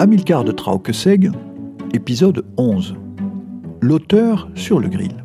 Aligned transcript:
Amilcar 0.00 0.44
de 0.44 0.52
Traukeseg, 0.52 1.30
épisode 1.92 2.46
11. 2.56 2.94
L'auteur 3.82 4.48
sur 4.54 4.80
le 4.80 4.88
grill. 4.88 5.22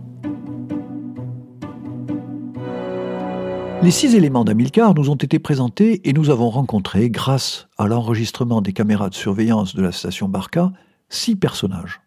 Les 3.81 3.92
six 3.92 4.15
éléments 4.15 4.44
d'Amilcar 4.44 4.94
nous 4.94 5.10
ont 5.10 5.15
été 5.15 5.40
présentés 5.40 6.01
et 6.03 6.12
nous 6.12 6.29
avons 6.29 6.49
rencontré, 6.49 7.10
grâce 7.10 7.69
à 7.78 7.88
l'enregistrement 7.88 8.62
des 8.62 8.74
caméras 8.74 9.10
de 9.10 9.15
surveillance 9.15 9.76
de 9.76 9.81
la 9.81 9.94
station 9.94 10.28
Barca, 10.28 10.74
six 11.07 11.37
personnages. 11.37 12.01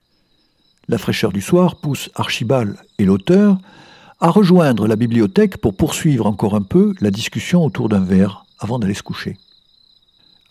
La 0.88 0.98
fraîcheur 0.98 1.32
du 1.32 1.40
soir 1.40 1.80
pousse 1.80 2.10
Archibald 2.16 2.76
et 2.98 3.06
l'auteur 3.06 3.56
à 4.20 4.28
rejoindre 4.28 4.86
la 4.86 4.96
bibliothèque 4.96 5.56
pour 5.56 5.74
poursuivre 5.74 6.26
encore 6.26 6.54
un 6.54 6.60
peu 6.60 6.92
la 7.00 7.10
discussion 7.10 7.64
autour 7.64 7.88
d'un 7.88 8.04
verre 8.04 8.44
avant 8.58 8.78
d'aller 8.78 8.92
se 8.92 9.02
coucher. 9.02 9.38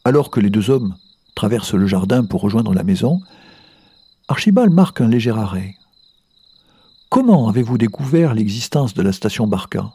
Alors 0.04 0.32
que 0.32 0.40
les 0.40 0.50
deux 0.50 0.72
hommes 0.72 0.96
traverse 1.38 1.76
le 1.76 1.86
jardin 1.86 2.26
pour 2.26 2.42
rejoindre 2.42 2.74
la 2.74 2.84
maison, 2.84 3.22
Archibald 4.28 4.74
marque 4.74 5.02
un 5.02 5.08
léger 5.08 5.30
arrêt. 5.30 5.76
Comment 7.10 7.48
avez-vous 7.48 7.78
découvert 7.78 8.34
l'existence 8.34 8.96
de 8.96 9.04
la 9.04 9.12
station 9.12 9.46
Barca? 9.46 9.94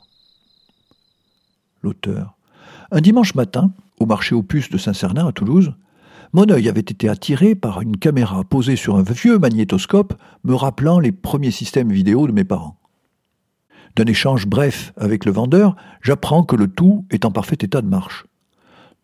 L'auteur. 1.82 2.36
Un 2.92 3.00
dimanche 3.00 3.34
matin, 3.34 3.72
au 3.98 4.06
marché 4.06 4.36
aux 4.36 4.44
puces 4.44 4.70
de 4.70 4.78
Saint-Cernin 4.78 5.26
à 5.26 5.32
Toulouse, 5.32 5.74
mon 6.32 6.48
œil 6.48 6.68
avait 6.68 6.80
été 6.80 7.08
attiré 7.08 7.56
par 7.56 7.82
une 7.82 7.96
caméra 7.96 8.44
posée 8.44 8.76
sur 8.76 8.96
un 8.96 9.02
vieux 9.02 9.38
magnétoscope 9.40 10.14
me 10.44 10.54
rappelant 10.54 11.00
les 11.00 11.10
premiers 11.10 11.50
systèmes 11.50 11.90
vidéo 11.90 12.28
de 12.28 12.32
mes 12.32 12.44
parents. 12.44 12.78
D'un 13.96 14.06
échange 14.06 14.46
bref 14.46 14.92
avec 14.96 15.24
le 15.24 15.32
vendeur, 15.32 15.74
j'apprends 16.02 16.44
que 16.44 16.54
le 16.54 16.68
tout 16.68 17.04
est 17.10 17.24
en 17.24 17.32
parfait 17.32 17.58
état 17.60 17.82
de 17.82 17.88
marche. 17.88 18.26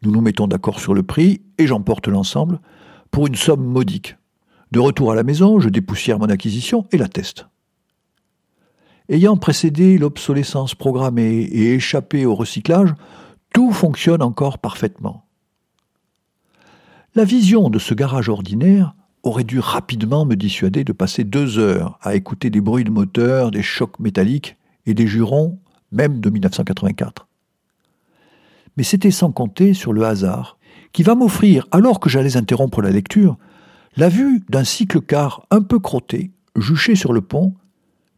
Nous 0.03 0.13
nous 0.13 0.21
mettons 0.21 0.47
d'accord 0.47 0.81
sur 0.81 0.95
le 0.95 1.03
prix 1.03 1.43
et 1.59 1.67
j'emporte 1.67 2.09
l'ensemble 2.09 2.61
pour 3.11 3.27
une 3.27 3.35
somme 3.35 3.65
modique. 3.65 4.17
De 4.71 4.79
retour 4.79 5.13
à 5.13 5.15
la 5.15 5.23
maison, 5.23 5.61
je 5.61 5.69
dépoussière 5.69 6.19
mon 6.19 6.29
acquisition 6.29 6.87
et 6.93 6.99
la 6.99 7.09
teste. 7.09 7.47
Ayant 9.09 9.37
précédé 9.37 9.97
l'obsolescence 9.97 10.75
programmée 10.75 11.41
et 11.41 11.75
échappé 11.75 12.27
au 12.27 12.35
recyclage, 12.35 12.95
tout 13.55 13.73
fonctionne 13.73 14.23
encore 14.23 14.59
parfaitement. 14.59 15.25
La 17.15 17.25
vision 17.25 17.71
de 17.71 17.79
ce 17.79 17.95
garage 17.95 18.29
ordinaire 18.29 18.95
aurait 19.23 19.45
dû 19.45 19.59
rapidement 19.59 20.27
me 20.27 20.37
dissuader 20.37 20.85
de 20.85 20.93
passer 20.93 21.25
deux 21.25 21.59
heures 21.59 21.99
à 22.03 22.15
écouter 22.15 22.51
des 22.51 22.61
bruits 22.61 22.85
de 22.85 22.91
moteur, 22.91 23.51
des 23.51 23.63
chocs 23.63 23.99
métalliques 23.99 24.57
et 24.87 24.95
des 24.95 25.07
jurons, 25.07 25.59
même 25.91 26.21
de 26.21 26.31
1984 26.31 27.28
mais 28.79 28.85
c'était 28.85 29.11
sans 29.11 29.33
compter 29.33 29.75
sur 29.75 29.93
le 29.93 30.05
hasard, 30.05 30.57
qui 30.93 31.03
va 31.03 31.17
m'offrir, 31.17 31.67
alors 31.73 31.99
que 31.99 32.09
j'allais 32.09 32.37
interrompre 32.37 32.81
la 32.81 32.93
lecture, 32.93 33.37
la 33.97 34.09
vue 34.09 34.45
d'un 34.49 34.63
cycle-car 34.63 35.45
un 35.51 35.63
peu 35.63 35.81
crotté, 35.81 36.31
juché 36.55 36.95
sur 36.95 37.13
le 37.13 37.21
pont, 37.21 37.55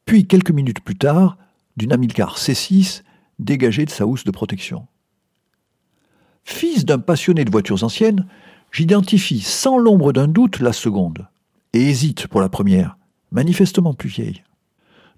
puis 0.04 0.26
quelques 0.26 0.50
minutes 0.50 0.80
plus 0.80 0.96
tard, 0.96 1.38
d'une 1.78 1.94
Amilcar 1.94 2.36
C6 2.36 3.04
dégagée 3.38 3.86
de 3.86 3.90
sa 3.90 4.06
housse 4.06 4.24
de 4.24 4.30
protection. 4.30 4.86
Fils 6.44 6.84
d'un 6.84 6.98
passionné 6.98 7.46
de 7.46 7.50
voitures 7.50 7.82
anciennes, 7.82 8.26
j'identifie 8.70 9.40
sans 9.40 9.78
l'ombre 9.78 10.12
d'un 10.12 10.28
doute 10.28 10.60
la 10.60 10.74
seconde, 10.74 11.26
et 11.72 11.88
hésite 11.88 12.26
pour 12.26 12.42
la 12.42 12.50
première, 12.50 12.98
manifestement 13.32 13.94
plus 13.94 14.10
vieille. 14.10 14.42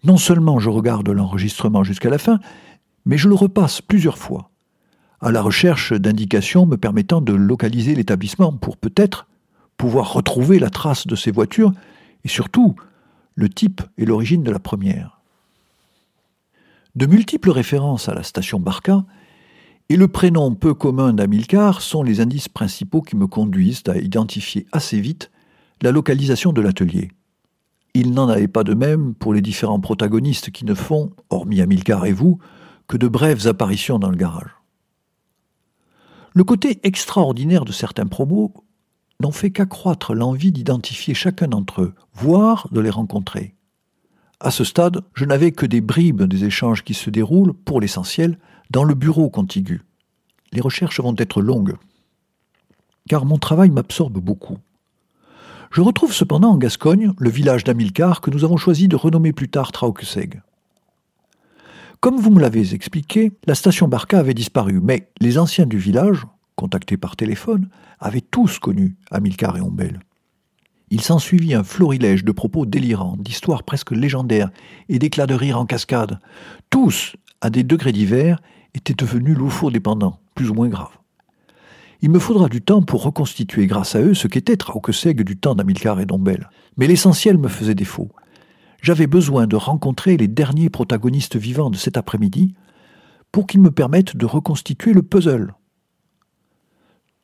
Non 0.05 0.19
seulement 0.19 0.61
je 0.61 0.71
regarde 0.71 1.09
l'enregistrement 1.09 1.83
jusqu'à 1.83 2.11
la 2.11 2.19
fin, 2.19 2.39
mais 3.05 3.19
je 3.19 3.29
le 3.29 3.35
repasse 3.35 3.81
plusieurs 3.81 4.19
fois 4.19 4.52
à 5.23 5.31
la 5.31 5.41
recherche 5.41 5.93
d'indications 5.93 6.67
me 6.67 6.77
permettant 6.77 7.21
de 7.21 7.33
localiser 7.33 7.95
l'établissement 7.95 8.53
pour 8.53 8.77
peut-être 8.77 9.29
pouvoir 9.77 10.13
retrouver 10.13 10.59
la 10.59 10.69
trace 10.69 11.07
de 11.07 11.15
ces 11.15 11.31
voitures 11.31 11.73
et 12.25 12.29
surtout 12.29 12.75
le 13.37 13.49
type 13.49 13.83
et 13.99 14.05
l'origine 14.05 14.43
de 14.43 14.51
la 14.51 14.59
première. 14.59 15.21
De 16.97 17.07
multiples 17.07 17.51
références 17.51 18.09
à 18.09 18.15
la 18.15 18.25
station 18.25 18.59
Barca 18.61 19.05
et 19.89 19.97
le 19.97 20.09
prénom 20.09 20.55
peu 20.55 20.75
commun 20.75 21.13
d'Amilcar 21.13 21.81
sont 21.81 22.03
les 22.03 22.21
indices 22.21 22.49
principaux 22.49 23.01
qui 23.01 23.17
me 23.17 23.27
conduisent 23.27 23.85
à 23.87 23.97
identifier 23.97 24.67
assez 24.73 25.01
vite 25.01 25.31
la 25.83 25.93
localisation 25.93 26.53
de 26.53 26.61
l'atelier. 26.61 27.11
Il 27.95 28.13
n'en 28.13 28.29
avait 28.29 28.49
pas 28.49 28.65
de 28.65 28.75
même 28.75 29.15
pour 29.15 29.35
les 29.35 29.41
différents 29.41 29.81
protagonistes 29.81 30.51
qui 30.51 30.65
ne 30.65 30.75
font, 30.75 31.13
hormis 31.31 31.61
Amilcar 31.61 32.07
et 32.07 32.13
vous, 32.13 32.39
que 32.89 32.97
de 32.97 33.09
brèves 33.09 33.47
apparitions 33.47 33.99
dans 33.99 34.11
le 34.11 34.17
garage. 34.17 34.62
Le 36.35 36.45
côté 36.45 36.81
extraordinaire 36.83 37.65
de 37.65 37.73
certains 37.73 38.07
promos 38.07 38.55
n'en 39.21 39.33
fait 39.33 39.51
qu'accroître 39.51 40.15
l'envie 40.15 40.53
d'identifier 40.53 41.15
chacun 41.15 41.49
d'entre 41.49 41.83
eux, 41.83 41.95
voire 42.15 42.69
de 42.73 42.81
les 42.81 42.91
rencontrer. 42.91 43.55
À 44.41 44.51
ce 44.51 44.65
stade, 44.65 45.03
je 45.15 45.25
n'avais 45.25 45.53
que 45.53 45.67
des 45.67 45.81
bribes 45.81 46.23
des 46.23 46.45
échanges 46.45 46.83
qui 46.83 46.95
se 46.95 47.11
déroulent, 47.11 47.53
pour 47.53 47.81
l'essentiel, 47.81 48.39
dans 48.71 48.83
le 48.83 48.95
bureau 48.95 49.31
contigu. 49.31 49.83
Les 50.53 50.61
recherches 50.61 51.01
vont 51.01 51.15
être 51.19 51.41
longues, 51.41 51.77
car 53.09 53.25
mon 53.25 53.39
travail 53.39 53.71
m'absorbe 53.71 54.19
beaucoup. 54.19 54.59
Je 55.71 55.81
retrouve 55.81 56.13
cependant 56.13 56.51
en 56.51 56.59
Gascogne 56.59 57.13
le 57.19 57.31
village 57.31 57.65
d'Amilcar 57.65 58.21
que 58.21 58.31
nous 58.31 58.45
avons 58.45 58.57
choisi 58.57 58.89
de 58.89 58.97
renommer 58.97 59.33
plus 59.33 59.49
tard 59.49 59.73
Traukeseg. 59.73 60.43
Comme 62.03 62.19
vous 62.19 62.33
me 62.33 62.41
l'avez 62.41 62.75
expliqué, 62.75 63.31
la 63.47 63.55
station 63.55 63.87
Barca 63.87 64.19
avait 64.19 64.35
disparu, 64.35 64.81
mais 64.83 65.09
les 65.21 65.39
anciens 65.39 65.67
du 65.67 65.79
village, 65.79 66.27
contactés 66.57 66.97
par 66.97 67.15
téléphone, 67.15 67.69
avaient 68.01 68.21
tous 68.21 68.59
connu 68.59 68.97
Amilcar 69.13 69.57
et 69.57 69.61
Ombel. 69.61 70.01
Il 70.91 71.01
s'ensuivit 71.01 71.55
un 71.55 71.63
florilège 71.63 72.25
de 72.25 72.33
propos 72.33 72.67
délirants, 72.67 73.17
d'histoires 73.17 73.63
presque 73.63 73.93
légendaires 73.93 74.51
et 74.89 74.99
d'éclats 74.99 75.29
de 75.29 75.35
rire 75.35 75.61
en 75.61 75.65
cascade. 75.65 76.19
Tous, 76.71 77.15
à 77.41 77.51
des 77.51 77.63
degrés 77.63 77.93
divers, 77.93 78.41
étaient 78.75 78.95
devenus 78.95 79.39
loufo-dépendants, 79.39 80.19
plus 80.35 80.51
ou 80.51 80.55
moins 80.55 80.69
graves. 80.69 80.99
Il 82.01 82.11
me 82.11 82.19
faudra 82.19 82.49
du 82.49 82.63
temps 82.63 82.83
pour 82.83 83.05
reconstituer 83.05 83.69
grâce 83.69 83.95
à 83.95 84.01
eux 84.01 84.15
ce 84.15 84.27
qu'était 84.27 84.57
Traukeseg 84.57 85.23
du 85.23 85.37
temps 85.37 85.55
d'Amilcar 85.55 86.01
et 86.01 86.07
d'Ombel. 86.07 86.51
Mais 86.77 86.89
l'essentiel 86.89 87.39
me 87.39 87.47
faisait 87.47 87.77
défaut 87.77 88.11
j'avais 88.83 89.07
besoin 89.07 89.47
de 89.47 89.57
rencontrer 89.57 90.17
les 90.17 90.29
derniers 90.29 90.69
protagonistes 90.69 91.37
vivants 91.37 91.71
de 91.71 91.77
cet 91.77 91.97
après-midi 91.97 92.55
pour 93.31 93.47
qu'ils 93.47 93.63
me 93.63 93.71
permettent 93.71 94.17
de 94.17 94.27
reconstituer 94.27 94.93
le 94.93 95.03
puzzle. 95.03 95.55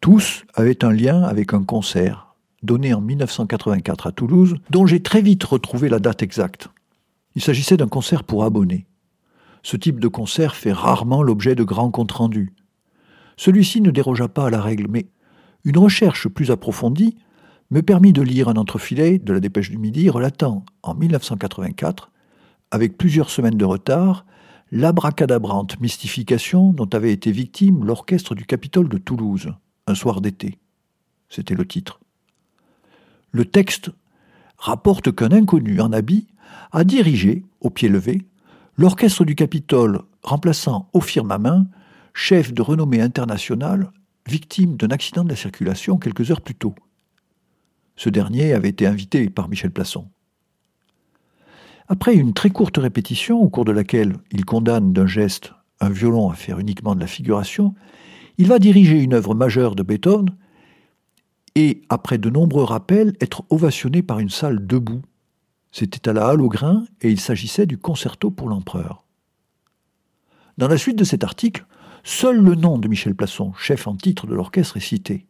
Tous 0.01 0.45
avaient 0.55 0.85
un 0.85 0.93
lien 0.93 1.23
avec 1.25 1.53
un 1.53 1.65
concert 1.65 2.37
donné 2.63 2.95
en 2.95 3.01
1984 3.01 4.07
à 4.07 4.13
Toulouse, 4.13 4.57
dont 4.71 4.87
j'ai 4.87 5.03
très 5.03 5.21
vite 5.21 5.45
retrouvé 5.45 5.89
la 5.89 5.99
date 5.99 6.23
exacte. 6.23 6.69
Il 7.35 7.43
s'agissait 7.43 7.77
d'un 7.77 7.89
concert 7.89 8.25
pour 8.25 8.45
abonnés. 8.45 8.87
Ce 9.63 9.77
type 9.77 10.01
de 10.01 10.09
concert 10.09 10.57
fait 10.57 10.73
rarement 10.73 11.23
l'objet 11.23 11.55
de 11.55 11.63
grands 11.65 11.91
comptes 11.91 12.13
rendus. 12.13 12.53
Celui-ci 13.37 13.81
ne 13.81 13.91
dérogea 13.91 14.29
pas 14.29 14.47
à 14.47 14.51
la 14.51 14.61
règle, 14.61 14.87
mais 14.89 15.07
une 15.65 15.79
recherche 15.79 16.29
plus 16.29 16.51
approfondie 16.51 17.17
me 17.71 17.83
permit 17.83 18.13
de 18.13 18.23
lire 18.23 18.49
un 18.49 18.57
entrefilet 18.57 19.19
de 19.19 19.33
la 19.33 19.41
Dépêche 19.41 19.71
du 19.71 19.79
Midi 19.79 20.09
relatant, 20.09 20.65
en 20.83 20.95
1984, 20.95 22.11
avec 22.71 22.97
plusieurs 22.97 23.31
semaines 23.31 23.59
de 23.59 23.65
retard, 23.65 24.25
l'abracadabrante 24.73 25.81
mystification 25.81 26.73
dont 26.73 26.89
avait 26.93 27.13
été 27.13 27.31
victime 27.31 27.85
l'orchestre 27.85 28.35
du 28.35 28.45
Capitole 28.47 28.89
de 28.89 28.99
Toulouse, 28.99 29.53
un 29.87 29.95
soir 29.95 30.21
d'été. 30.21 30.59
C'était 31.29 31.55
le 31.55 31.67
titre. 31.67 32.01
Le 33.33 33.45
texte 33.45 33.91
rapporte 34.57 35.15
qu'un 35.15 35.33
inconnu 35.33 35.81
en 35.81 35.93
habit 35.93 36.27
a 36.73 36.85
dirigé, 36.85 37.45
au 37.61 37.71
pied 37.71 37.89
levé, 37.89 38.27
l'orchestre 38.77 39.25
du 39.25 39.35
Capitole 39.35 40.03
remplaçant 40.23 40.89
au 40.93 41.01
Firmamin, 41.01 41.67
chef 42.15 42.53
de 42.53 42.63
renommée 42.63 43.01
internationale, 43.01 43.91
victime 44.27 44.77
d'un 44.77 44.89
accident 44.89 45.25
de 45.25 45.31
la 45.31 45.37
circulation 45.37 45.99
quelques 45.99 46.31
heures 46.31 46.41
plus 46.41 46.55
tôt. 46.55 46.75
Ce 47.99 48.09
dernier 48.09 48.53
avait 48.53 48.69
été 48.69 48.87
invité 48.87 49.29
par 49.29 49.49
Michel 49.49 49.73
Plasson. 49.73 50.07
Après 51.89 52.15
une 52.15 52.33
très 52.33 52.49
courte 52.49 52.77
répétition, 52.77 53.41
au 53.41 53.49
cours 53.49 53.65
de 53.65 53.73
laquelle 53.73 54.15
il 54.31 54.45
condamne 54.45 54.93
d'un 54.93 55.09
geste 55.09 55.53
un 55.81 55.91
violon 55.91 56.31
à 56.31 56.35
faire 56.35 56.61
uniquement 56.61 56.95
de 56.95 57.01
la 57.01 57.09
figuration, 57.09 57.75
il 58.39 58.47
va 58.47 58.61
diriger 58.61 59.03
une 59.03 59.15
œuvre 59.15 59.35
majeure 59.35 59.75
de 59.75 59.83
Beethoven 59.83 60.29
et, 61.57 61.83
après 61.89 62.19
de 62.19 62.31
nombreux 62.31 62.63
rappels, 62.63 63.17
être 63.21 63.43
ovationné 63.51 64.03
par 64.03 64.21
une 64.21 64.31
salle 64.31 64.65
debout. 64.65 65.03
C'était 65.73 66.09
à 66.09 66.13
la 66.13 66.29
Halle 66.29 66.41
au 66.41 66.49
Grain 66.49 66.85
et 67.01 67.11
il 67.11 67.19
s'agissait 67.19 67.67
du 67.67 67.79
concerto 67.79 68.31
pour 68.31 68.49
l'empereur. 68.49 69.03
Dans 70.57 70.69
la 70.69 70.79
suite 70.79 70.97
de 70.97 71.05
cet 71.05 71.25
article, 71.25 71.67
seul 72.05 72.41
le 72.41 72.55
nom 72.55 72.79
de 72.79 72.87
Michel 72.87 73.17
Plasson, 73.17 73.53
chef 73.55 73.89
en 73.89 73.97
titre 73.97 74.29
de 74.29 74.37
l'orchestre, 74.37 74.77
est 74.77 74.81
cité. 74.81 75.27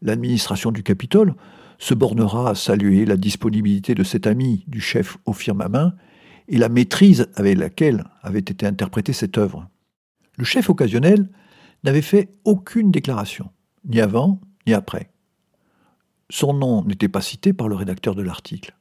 L'administration 0.00 0.72
du 0.72 0.82
Capitole 0.82 1.34
se 1.78 1.94
bornera 1.94 2.50
à 2.50 2.54
saluer 2.54 3.04
la 3.04 3.16
disponibilité 3.16 3.94
de 3.94 4.04
cet 4.04 4.26
ami 4.26 4.64
du 4.66 4.80
chef 4.80 5.16
au 5.24 5.32
firmament 5.32 5.92
et 6.48 6.58
la 6.58 6.68
maîtrise 6.68 7.28
avec 7.34 7.56
laquelle 7.56 8.04
avait 8.22 8.38
été 8.40 8.66
interprétée 8.66 9.12
cette 9.12 9.38
œuvre. 9.38 9.68
Le 10.36 10.44
chef 10.44 10.70
occasionnel 10.70 11.28
n'avait 11.84 12.02
fait 12.02 12.34
aucune 12.44 12.90
déclaration, 12.90 13.50
ni 13.84 14.00
avant 14.00 14.40
ni 14.66 14.74
après. 14.74 15.10
son 16.30 16.52
nom 16.52 16.84
n'était 16.84 17.08
pas 17.08 17.22
cité 17.22 17.54
par 17.54 17.68
le 17.68 17.74
rédacteur 17.74 18.14
de 18.14 18.20
l'article. 18.20 18.76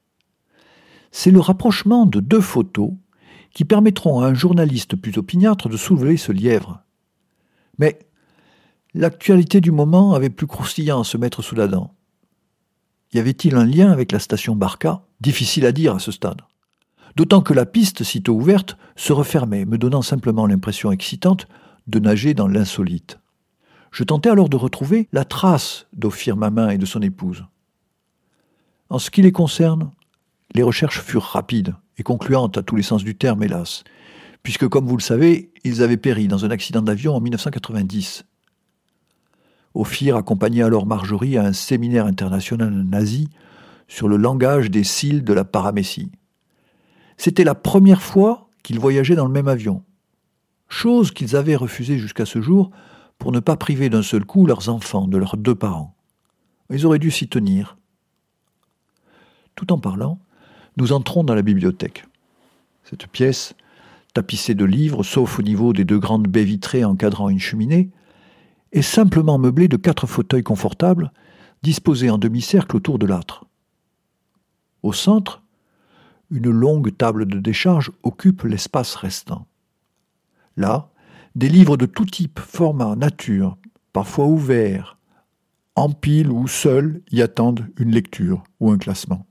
C'est 1.12 1.32
le 1.32 1.40
rapprochement 1.40 2.06
de 2.06 2.20
deux 2.20 2.42
photos 2.42 2.92
qui 3.54 3.64
permettront 3.64 4.20
à 4.20 4.28
un 4.28 4.34
journaliste 4.34 4.98
plus 4.98 5.18
opiniâtre 5.18 5.70
de 5.70 5.78
soulever 5.78 6.18
ce 6.18 6.34
lièvre. 6.34 6.82
Mais 7.80 8.00
l'actualité 8.94 9.62
du 9.62 9.72
moment 9.72 10.14
avait 10.14 10.30
plus 10.30 10.46
croustillant 10.46 11.02
à 11.02 11.04
se 11.06 11.18
mettre 11.18 11.42
sous 11.42 11.56
la 11.56 11.68
dent. 11.68 11.97
Y 13.13 13.19
avait-il 13.19 13.56
un 13.56 13.65
lien 13.65 13.92
avec 13.92 14.12
la 14.12 14.19
station 14.19 14.56
Barca? 14.56 15.04
Difficile 15.21 15.65
à 15.65 15.71
dire 15.71 15.95
à 15.95 16.00
ce 16.00 16.12
stade. 16.12 16.42
D'autant 17.15 17.42
que 17.42 17.54
la 17.54 17.65
piste, 17.65 18.04
sitôt 18.04 18.33
ouverte, 18.33 18.77
se 18.95 19.13
refermait, 19.13 19.65
me 19.65 19.77
donnant 19.77 20.01
simplement 20.01 20.45
l'impression 20.45 20.92
excitante 20.92 21.48
de 21.88 22.00
nager 22.00 22.33
dans 22.33 22.48
l'insolite. 22.48 23.19
Je 23.92 24.04
tentais 24.04 24.30
alors 24.30 24.50
de 24.50 24.57
retrouver 24.57 25.07
la 25.12 25.25
trace 25.25 25.88
d'Ophir 25.94 26.38
Mamin 26.38 26.69
et 26.69 26.77
de 26.77 26.86
son 26.86 27.01
épouse. 27.01 27.45
En 28.89 29.00
ce 29.00 29.09
qui 29.09 29.21
les 29.21 29.31
concerne, 29.31 29.92
les 30.54 30.63
recherches 30.63 31.01
furent 31.01 31.24
rapides 31.24 31.75
et 31.98 32.04
concluantes 32.04 32.57
à 32.57 32.63
tous 32.63 32.75
les 32.75 32.83
sens 32.83 33.04
du 33.04 33.15
terme, 33.15 33.44
hélas, 33.44 33.83
puisque, 34.44 34.68
comme 34.68 34.86
vous 34.86 34.98
le 34.98 35.01
savez, 35.01 35.51
ils 35.63 35.81
avaient 35.81 35.98
péri 35.98 36.27
dans 36.27 36.45
un 36.45 36.51
accident 36.51 36.81
d'avion 36.81 37.15
en 37.15 37.21
1990. 37.21 38.25
Ophir 39.78 40.16
accompagnait 40.16 40.64
alors 40.64 40.88
Marjorie 40.88 41.38
à 41.38 41.44
un 41.44 41.54
séminaire 41.54 42.08
international 42.08 42.74
nazi 42.74 43.30
sur 43.88 44.08
le 44.08 44.18
langage 44.18 44.72
des 44.72 44.84
cils 44.84 45.24
de 45.24 45.34
la 45.34 45.46
paramécie. 45.46 46.12
C'était 47.16 47.44
la 47.44 47.54
première 47.54 48.02
fois 48.02 48.50
qu'ils 48.64 48.80
voyageaient 48.80 49.16
dans 49.16 49.28
le 49.28 49.32
même 49.32 49.48
avion, 49.48 49.84
chose 50.68 51.12
qu'ils 51.12 51.36
avaient 51.36 51.56
refusée 51.56 52.00
jusqu'à 52.00 52.26
ce 52.26 52.42
jour 52.42 52.72
pour 53.20 53.32
ne 53.32 53.40
pas 53.40 53.56
priver 53.56 53.90
d'un 53.90 54.02
seul 54.02 54.26
coup 54.26 54.48
leurs 54.48 54.68
enfants 54.70 55.08
de 55.08 55.18
leurs 55.18 55.38
deux 55.38 55.56
parents. 55.56 55.96
Ils 56.72 56.88
auraient 56.88 56.98
dû 56.98 57.12
s'y 57.12 57.28
tenir. 57.28 57.78
Tout 59.56 59.72
en 59.72 59.78
parlant, 59.78 60.18
nous 60.78 60.92
entrons 60.92 61.24
dans 61.24 61.36
la 61.36 61.44
bibliothèque. 61.44 62.06
Cette 62.84 63.06
pièce, 63.06 63.54
tapissée 64.16 64.56
de 64.56 64.66
livres, 64.66 65.04
sauf 65.04 65.38
au 65.38 65.44
niveau 65.44 65.72
des 65.72 65.86
deux 65.86 66.00
grandes 66.00 66.28
baies 66.28 66.46
vitrées 66.46 66.84
encadrant 66.84 67.30
une 67.30 67.40
cheminée, 67.40 67.92
est 68.72 68.81
simplement 68.81 69.38
meublée 69.38 69.68
de 69.68 69.78
quatre 69.78 70.08
fauteuils 70.08 70.44
confortables 70.44 71.12
disposés 71.64 72.10
en 72.10 72.18
demi-cercle 72.18 72.75
autour 72.75 73.00
de 73.00 73.06
l'âtre. 73.06 73.46
Au 74.84 74.94
centre, 74.94 75.42
une 76.30 76.50
longue 76.50 76.96
table 76.96 77.25
de 77.25 77.40
décharge 77.40 77.92
occupe 78.04 78.44
l'espace 78.44 78.96
restant. 78.96 79.48
Là, 80.56 80.90
des 81.36 81.50
livres 81.50 81.78
de 81.78 81.86
tout 81.86 82.06
type, 82.06 82.40
format, 82.40 82.96
nature, 82.96 83.58
parfois 83.94 84.25
ouverts, 84.25 84.98
en 85.75 85.92
pile 85.92 86.31
ou 86.31 86.48
seuls, 86.48 87.02
y 87.12 87.22
attendent 87.22 87.68
une 87.78 87.92
lecture 87.92 88.44
ou 88.60 88.72
un 88.72 88.78
classement. 88.78 89.25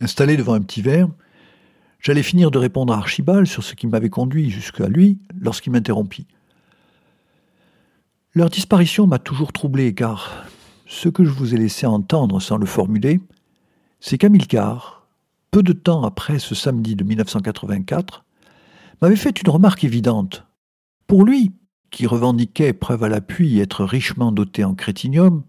Installé 0.00 0.36
devant 0.36 0.54
un 0.54 0.62
petit 0.62 0.80
verre, 0.80 1.08
j'allais 2.00 2.22
finir 2.22 2.50
de 2.50 2.58
répondre 2.58 2.92
à 2.94 2.96
Archibald 2.96 3.46
sur 3.46 3.62
ce 3.62 3.74
qui 3.74 3.86
m'avait 3.86 4.08
conduit 4.08 4.50
jusqu'à 4.50 4.88
lui 4.88 5.18
lorsqu'il 5.38 5.72
m'interrompit. 5.72 6.26
Leur 8.38 8.50
disparition 8.50 9.08
m'a 9.08 9.18
toujours 9.18 9.52
troublé 9.52 9.96
car 9.96 10.46
ce 10.86 11.08
que 11.08 11.24
je 11.24 11.30
vous 11.30 11.56
ai 11.56 11.58
laissé 11.58 11.86
entendre 11.86 12.38
sans 12.38 12.56
le 12.56 12.66
formuler, 12.66 13.20
c'est 13.98 14.16
qu'Amilcar, 14.16 15.08
peu 15.50 15.64
de 15.64 15.72
temps 15.72 16.04
après 16.04 16.38
ce 16.38 16.54
samedi 16.54 16.94
de 16.94 17.02
1984, 17.02 18.24
m'avait 19.02 19.16
fait 19.16 19.42
une 19.42 19.50
remarque 19.50 19.82
évidente. 19.82 20.46
Pour 21.08 21.24
lui, 21.24 21.50
qui 21.90 22.06
revendiquait, 22.06 22.74
preuve 22.74 23.02
à 23.02 23.08
l'appui, 23.08 23.58
être 23.58 23.84
richement 23.84 24.30
doté 24.30 24.62
en 24.62 24.76
crétinium, 24.76 25.42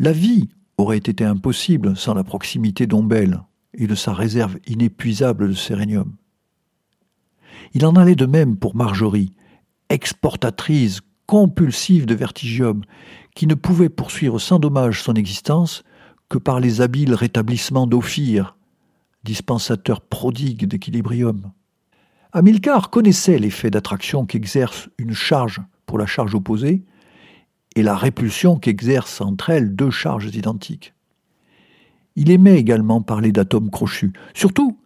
la 0.00 0.10
vie 0.10 0.48
aurait 0.78 0.96
été 0.96 1.24
impossible 1.24 1.96
sans 1.96 2.14
la 2.14 2.24
proximité 2.24 2.88
d'Ombel 2.88 3.40
et 3.72 3.86
de 3.86 3.94
sa 3.94 4.14
réserve 4.14 4.58
inépuisable 4.66 5.50
de 5.50 5.54
sérénium. 5.54 6.16
Il 7.72 7.86
en 7.86 7.94
allait 7.94 8.16
de 8.16 8.26
même 8.26 8.56
pour 8.56 8.74
Marjorie, 8.74 9.32
exportatrice 9.90 11.02
compulsive 11.30 12.06
de 12.06 12.14
vertigium, 12.16 12.82
qui 13.36 13.46
ne 13.46 13.54
pouvait 13.54 13.88
poursuivre 13.88 14.40
sans 14.40 14.58
dommage 14.58 15.00
son 15.00 15.14
existence 15.14 15.84
que 16.28 16.38
par 16.38 16.58
les 16.58 16.80
habiles 16.80 17.14
rétablissements 17.14 17.86
d'Ophir, 17.86 18.56
dispensateur 19.22 20.00
prodigue 20.00 20.66
d'équilibrium. 20.66 21.52
Hamilcar 22.32 22.90
connaissait 22.90 23.38
l'effet 23.38 23.70
d'attraction 23.70 24.26
qu'exerce 24.26 24.88
une 24.98 25.12
charge 25.12 25.60
pour 25.86 25.98
la 25.98 26.06
charge 26.06 26.34
opposée 26.34 26.82
et 27.76 27.84
la 27.84 27.94
répulsion 27.94 28.58
qu'exercent 28.58 29.20
entre 29.20 29.50
elles 29.50 29.76
deux 29.76 29.92
charges 29.92 30.34
identiques. 30.34 30.94
Il 32.16 32.32
aimait 32.32 32.58
également 32.58 33.02
parler 33.02 33.30
d'atomes 33.30 33.70
crochus, 33.70 34.12
surtout 34.34 34.80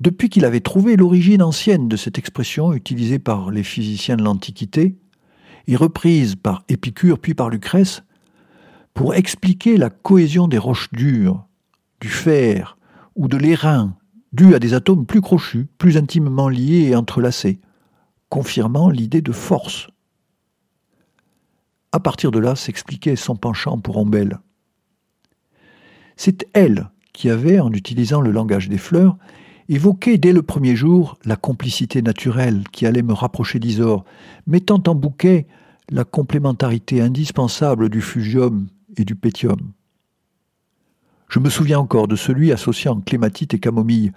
depuis 0.00 0.28
qu'il 0.28 0.44
avait 0.44 0.60
trouvé 0.60 0.96
l'origine 0.96 1.42
ancienne 1.42 1.88
de 1.88 1.96
cette 1.96 2.18
expression 2.18 2.74
utilisée 2.74 3.18
par 3.18 3.50
les 3.50 3.62
physiciens 3.62 4.18
de 4.18 4.24
l'Antiquité 4.24 4.98
et 5.66 5.76
reprise 5.76 6.36
par 6.36 6.64
Épicure 6.68 7.18
puis 7.18 7.34
par 7.34 7.50
Lucrèce 7.50 8.02
pour 8.94 9.14
expliquer 9.14 9.76
la 9.76 9.90
cohésion 9.90 10.48
des 10.48 10.58
roches 10.58 10.90
dures, 10.92 11.46
du 12.00 12.08
fer 12.08 12.78
ou 13.14 13.28
de 13.28 13.36
l'airain 13.36 13.96
dû 14.32 14.54
à 14.54 14.58
des 14.58 14.74
atomes 14.74 15.06
plus 15.06 15.20
crochus, 15.20 15.66
plus 15.78 15.96
intimement 15.96 16.48
liés 16.48 16.88
et 16.90 16.96
entrelacés, 16.96 17.60
confirmant 18.28 18.90
l'idée 18.90 19.22
de 19.22 19.32
force. 19.32 19.88
À 21.92 22.00
partir 22.00 22.30
de 22.30 22.38
là 22.38 22.56
s'expliquait 22.56 23.16
son 23.16 23.36
penchant 23.36 23.78
pour 23.78 23.96
Ombel. 23.96 24.40
C'est 26.16 26.46
elle 26.52 26.90
qui 27.12 27.30
avait, 27.30 27.60
en 27.60 27.72
utilisant 27.72 28.20
le 28.20 28.30
langage 28.30 28.68
des 28.68 28.78
fleurs, 28.78 29.16
évoqué 29.68 30.18
dès 30.18 30.32
le 30.32 30.42
premier 30.42 30.76
jour 30.76 31.18
la 31.24 31.36
complicité 31.36 32.02
naturelle 32.02 32.64
qui 32.72 32.86
allait 32.86 33.02
me 33.02 33.12
rapprocher 33.12 33.58
d'Isor, 33.58 34.04
mettant 34.46 34.82
en 34.86 34.94
bouquet 34.94 35.46
la 35.90 36.04
complémentarité 36.04 37.00
indispensable 37.00 37.88
du 37.88 38.00
fusium 38.00 38.68
et 38.96 39.04
du 39.04 39.14
pétium. 39.14 39.72
Je 41.28 41.40
me 41.40 41.50
souviens 41.50 41.80
encore 41.80 42.08
de 42.08 42.16
celui 42.16 42.52
associant 42.52 43.00
clématite 43.00 43.54
et 43.54 43.58
camomille, 43.58 44.12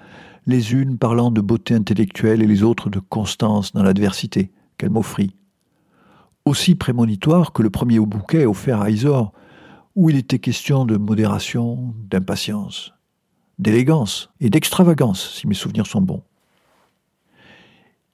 les 0.46 0.74
unes 0.74 0.98
parlant 0.98 1.32
de 1.32 1.42
beauté 1.42 1.74
intellectuelle 1.74 2.42
et 2.42 2.48
les 2.48 2.64
autres 2.64 2.90
de 2.90 3.00
constance 3.00 3.74
dans 3.74 3.84
l'adversité 3.84 4.52
qu'elle 4.78 4.92
m'offrit. 4.92 5.36
Aussi 6.46 6.76
prémonitoire 6.76 7.52
que 7.52 7.62
le 7.62 7.70
premier 7.70 8.00
bouquet 8.00 8.46
offert 8.46 8.82
à 8.82 8.90
Isor, 8.90 9.34
où 9.96 10.10
il 10.10 10.16
était 10.16 10.40
question 10.40 10.86
de 10.86 10.98
modération, 10.98 11.94
d'impatience, 12.10 12.94
d'élégance 13.60 14.30
et 14.40 14.50
d'extravagance, 14.50 15.36
si 15.36 15.48
mes 15.48 15.54
souvenirs 15.54 15.86
sont 15.88 16.02
bons. 16.02 16.24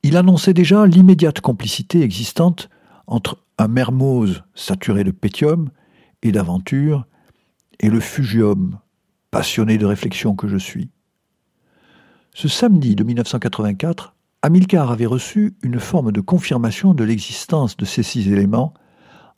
Il 0.04 0.18
annonçait 0.18 0.54
déjà 0.54 0.86
l'immédiate 0.86 1.42
complicité 1.42 2.02
existante 2.02 2.70
entre 3.08 3.38
un 3.58 3.68
mermose 3.68 4.44
saturé 4.54 5.04
de 5.04 5.12
pétium 5.12 5.70
et 6.22 6.32
d'aventure 6.32 7.06
et 7.80 7.90
le 7.90 8.00
fugium, 8.00 8.80
passionné 9.32 9.78
de 9.78 9.86
réflexion 9.86 10.36
que 10.36 10.48
je 10.48 10.58
suis. 10.58 10.90
Ce 12.34 12.48
samedi 12.48 12.96
de 12.96 13.04
1984, 13.04 14.14
Amilcar 14.42 14.92
avait 14.92 15.06
reçu 15.06 15.56
une 15.64 15.80
forme 15.80 16.12
de 16.12 16.22
confirmation 16.22 16.94
de 16.94 17.04
l'existence 17.04 17.78
de 17.78 17.86
ces 17.86 18.04
six 18.04 18.28
éléments 18.28 18.74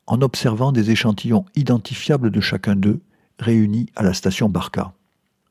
en 0.05 0.21
observant 0.21 0.71
des 0.71 0.91
échantillons 0.91 1.45
identifiables 1.55 2.31
de 2.31 2.41
chacun 2.41 2.75
d'eux 2.75 3.01
réunis 3.39 3.87
à 3.95 4.03
la 4.03 4.13
station 4.13 4.49
Barca. 4.49 4.96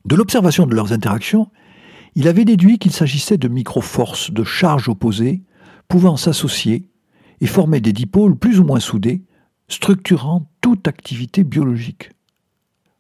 De 0.06 0.14
l'observation 0.14 0.66
de 0.66 0.75
leurs 0.76 0.92
interactions, 0.92 1.50
il 2.14 2.28
avait 2.28 2.44
déduit 2.44 2.78
qu'il 2.78 2.92
s'agissait 2.92 3.38
de 3.38 3.48
microforces 3.48 4.30
de 4.30 4.44
charges 4.44 4.88
opposées 4.88 5.42
pouvant 5.88 6.16
s'associer 6.16 6.88
et 7.40 7.46
former 7.46 7.80
des 7.80 7.92
dipôles 7.92 8.36
plus 8.36 8.60
ou 8.60 8.64
moins 8.64 8.78
soudés, 8.78 9.25
structurant 9.66 10.48
toute 10.60 10.86
activité 10.86 11.42
biologique. 11.42 12.10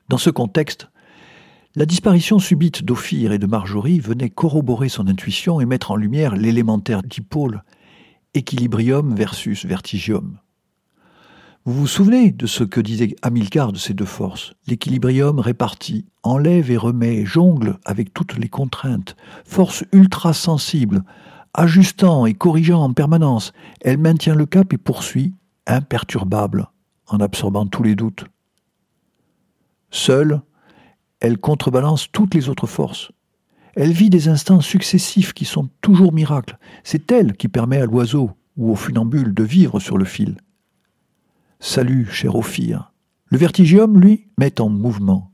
Dans 0.08 0.18
ce 0.18 0.30
contexte, 0.30 0.88
la 1.76 1.86
disparition 1.86 2.40
subite 2.40 2.84
d'Ophir 2.84 3.30
et 3.30 3.38
de 3.38 3.46
Marjorie 3.46 4.00
venait 4.00 4.30
corroborer 4.30 4.88
son 4.88 5.06
intuition 5.06 5.60
et 5.60 5.64
mettre 5.64 5.92
en 5.92 5.96
lumière 5.96 6.34
l'élémentaire 6.34 7.04
dipôle, 7.04 7.62
équilibrium 8.34 9.14
versus 9.14 9.64
vertigium. 9.64 10.38
Vous 11.66 11.72
vous 11.72 11.88
souvenez 11.88 12.30
de 12.30 12.46
ce 12.46 12.62
que 12.62 12.80
disait 12.80 13.16
Hamilcar 13.22 13.72
de 13.72 13.76
ces 13.76 13.92
deux 13.92 14.04
forces? 14.04 14.52
L'équilibrium 14.68 15.40
réparti, 15.40 16.06
enlève 16.22 16.70
et 16.70 16.76
remet, 16.76 17.26
jongle 17.26 17.80
avec 17.84 18.14
toutes 18.14 18.38
les 18.38 18.48
contraintes, 18.48 19.16
force 19.44 19.82
ultra 19.90 20.32
sensible, 20.32 21.02
ajustant 21.54 22.24
et 22.24 22.34
corrigeant 22.34 22.84
en 22.84 22.92
permanence, 22.92 23.52
elle 23.80 23.98
maintient 23.98 24.36
le 24.36 24.46
cap 24.46 24.72
et 24.72 24.78
poursuit, 24.78 25.34
imperturbable, 25.66 26.68
en 27.08 27.18
absorbant 27.18 27.66
tous 27.66 27.82
les 27.82 27.96
doutes. 27.96 28.26
Seule, 29.90 30.42
elle 31.18 31.36
contrebalance 31.36 32.12
toutes 32.12 32.34
les 32.34 32.48
autres 32.48 32.68
forces. 32.68 33.10
Elle 33.74 33.90
vit 33.90 34.08
des 34.08 34.28
instants 34.28 34.60
successifs 34.60 35.32
qui 35.32 35.44
sont 35.44 35.68
toujours 35.80 36.12
miracles. 36.12 36.58
C'est 36.84 37.10
elle 37.10 37.36
qui 37.36 37.48
permet 37.48 37.78
à 37.78 37.86
l'oiseau 37.86 38.30
ou 38.56 38.70
au 38.70 38.76
funambule 38.76 39.34
de 39.34 39.42
vivre 39.42 39.80
sur 39.80 39.98
le 39.98 40.04
fil. 40.04 40.36
Salut, 41.58 42.06
cher 42.10 42.36
Ophir. 42.36 42.92
Le 43.26 43.38
vertigium, 43.38 43.98
lui, 43.98 44.28
met 44.38 44.60
en 44.60 44.68
mouvement, 44.68 45.32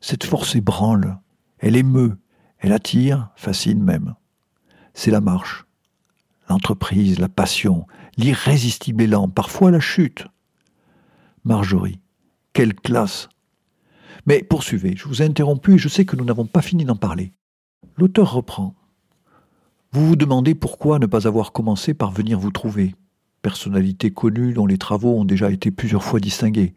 Cette 0.00 0.24
force 0.24 0.54
ébranle, 0.54 1.18
elle 1.58 1.76
émeut, 1.76 2.18
elle 2.58 2.72
attire, 2.72 3.30
fascine 3.34 3.82
même. 3.82 4.14
C'est 4.92 5.10
la 5.10 5.20
marche, 5.20 5.64
l'entreprise, 6.48 7.18
la 7.18 7.28
passion, 7.28 7.86
l'irrésistible 8.16 9.02
élan, 9.02 9.28
parfois 9.28 9.70
la 9.70 9.80
chute. 9.80 10.26
Marjorie, 11.44 11.98
quelle 12.52 12.74
classe 12.74 13.28
Mais 14.26 14.42
poursuivez, 14.42 14.96
je 14.96 15.08
vous 15.08 15.22
ai 15.22 15.24
interrompu 15.24 15.74
et 15.74 15.78
je 15.78 15.88
sais 15.88 16.04
que 16.04 16.16
nous 16.16 16.24
n'avons 16.24 16.46
pas 16.46 16.62
fini 16.62 16.84
d'en 16.84 16.96
parler. 16.96 17.32
L'auteur 17.96 18.32
reprend. 18.32 18.74
Vous 19.92 20.06
vous 20.06 20.16
demandez 20.16 20.54
pourquoi 20.54 20.98
ne 20.98 21.06
pas 21.06 21.26
avoir 21.26 21.52
commencé 21.52 21.94
par 21.94 22.12
venir 22.12 22.38
vous 22.38 22.50
trouver, 22.50 22.94
personnalité 23.42 24.10
connue 24.10 24.52
dont 24.52 24.66
les 24.66 24.78
travaux 24.78 25.18
ont 25.18 25.24
déjà 25.24 25.50
été 25.50 25.70
plusieurs 25.70 26.04
fois 26.04 26.20
distingués. 26.20 26.74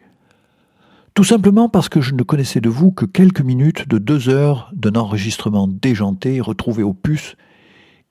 Tout 1.13 1.23
simplement 1.25 1.67
parce 1.67 1.89
que 1.89 1.99
je 1.99 2.13
ne 2.13 2.23
connaissais 2.23 2.61
de 2.61 2.69
vous 2.69 2.91
que 2.91 3.05
quelques 3.05 3.41
minutes 3.41 3.87
de 3.89 3.97
deux 3.97 4.29
heures 4.29 4.71
d'un 4.73 4.95
enregistrement 4.95 5.67
déjanté 5.67 6.39
retrouvé 6.39 6.83
au 6.83 6.93
puce 6.93 7.35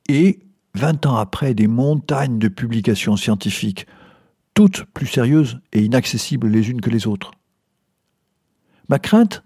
et, 0.08 0.40
vingt 0.74 1.06
ans 1.06 1.16
après, 1.16 1.54
des 1.54 1.66
montagnes 1.66 2.38
de 2.38 2.48
publications 2.48 3.16
scientifiques, 3.16 3.86
toutes 4.52 4.84
plus 4.84 5.06
sérieuses 5.06 5.60
et 5.72 5.82
inaccessibles 5.82 6.48
les 6.48 6.70
unes 6.70 6.82
que 6.82 6.90
les 6.90 7.06
autres. 7.06 7.30
Ma 8.88 8.98
crainte 8.98 9.42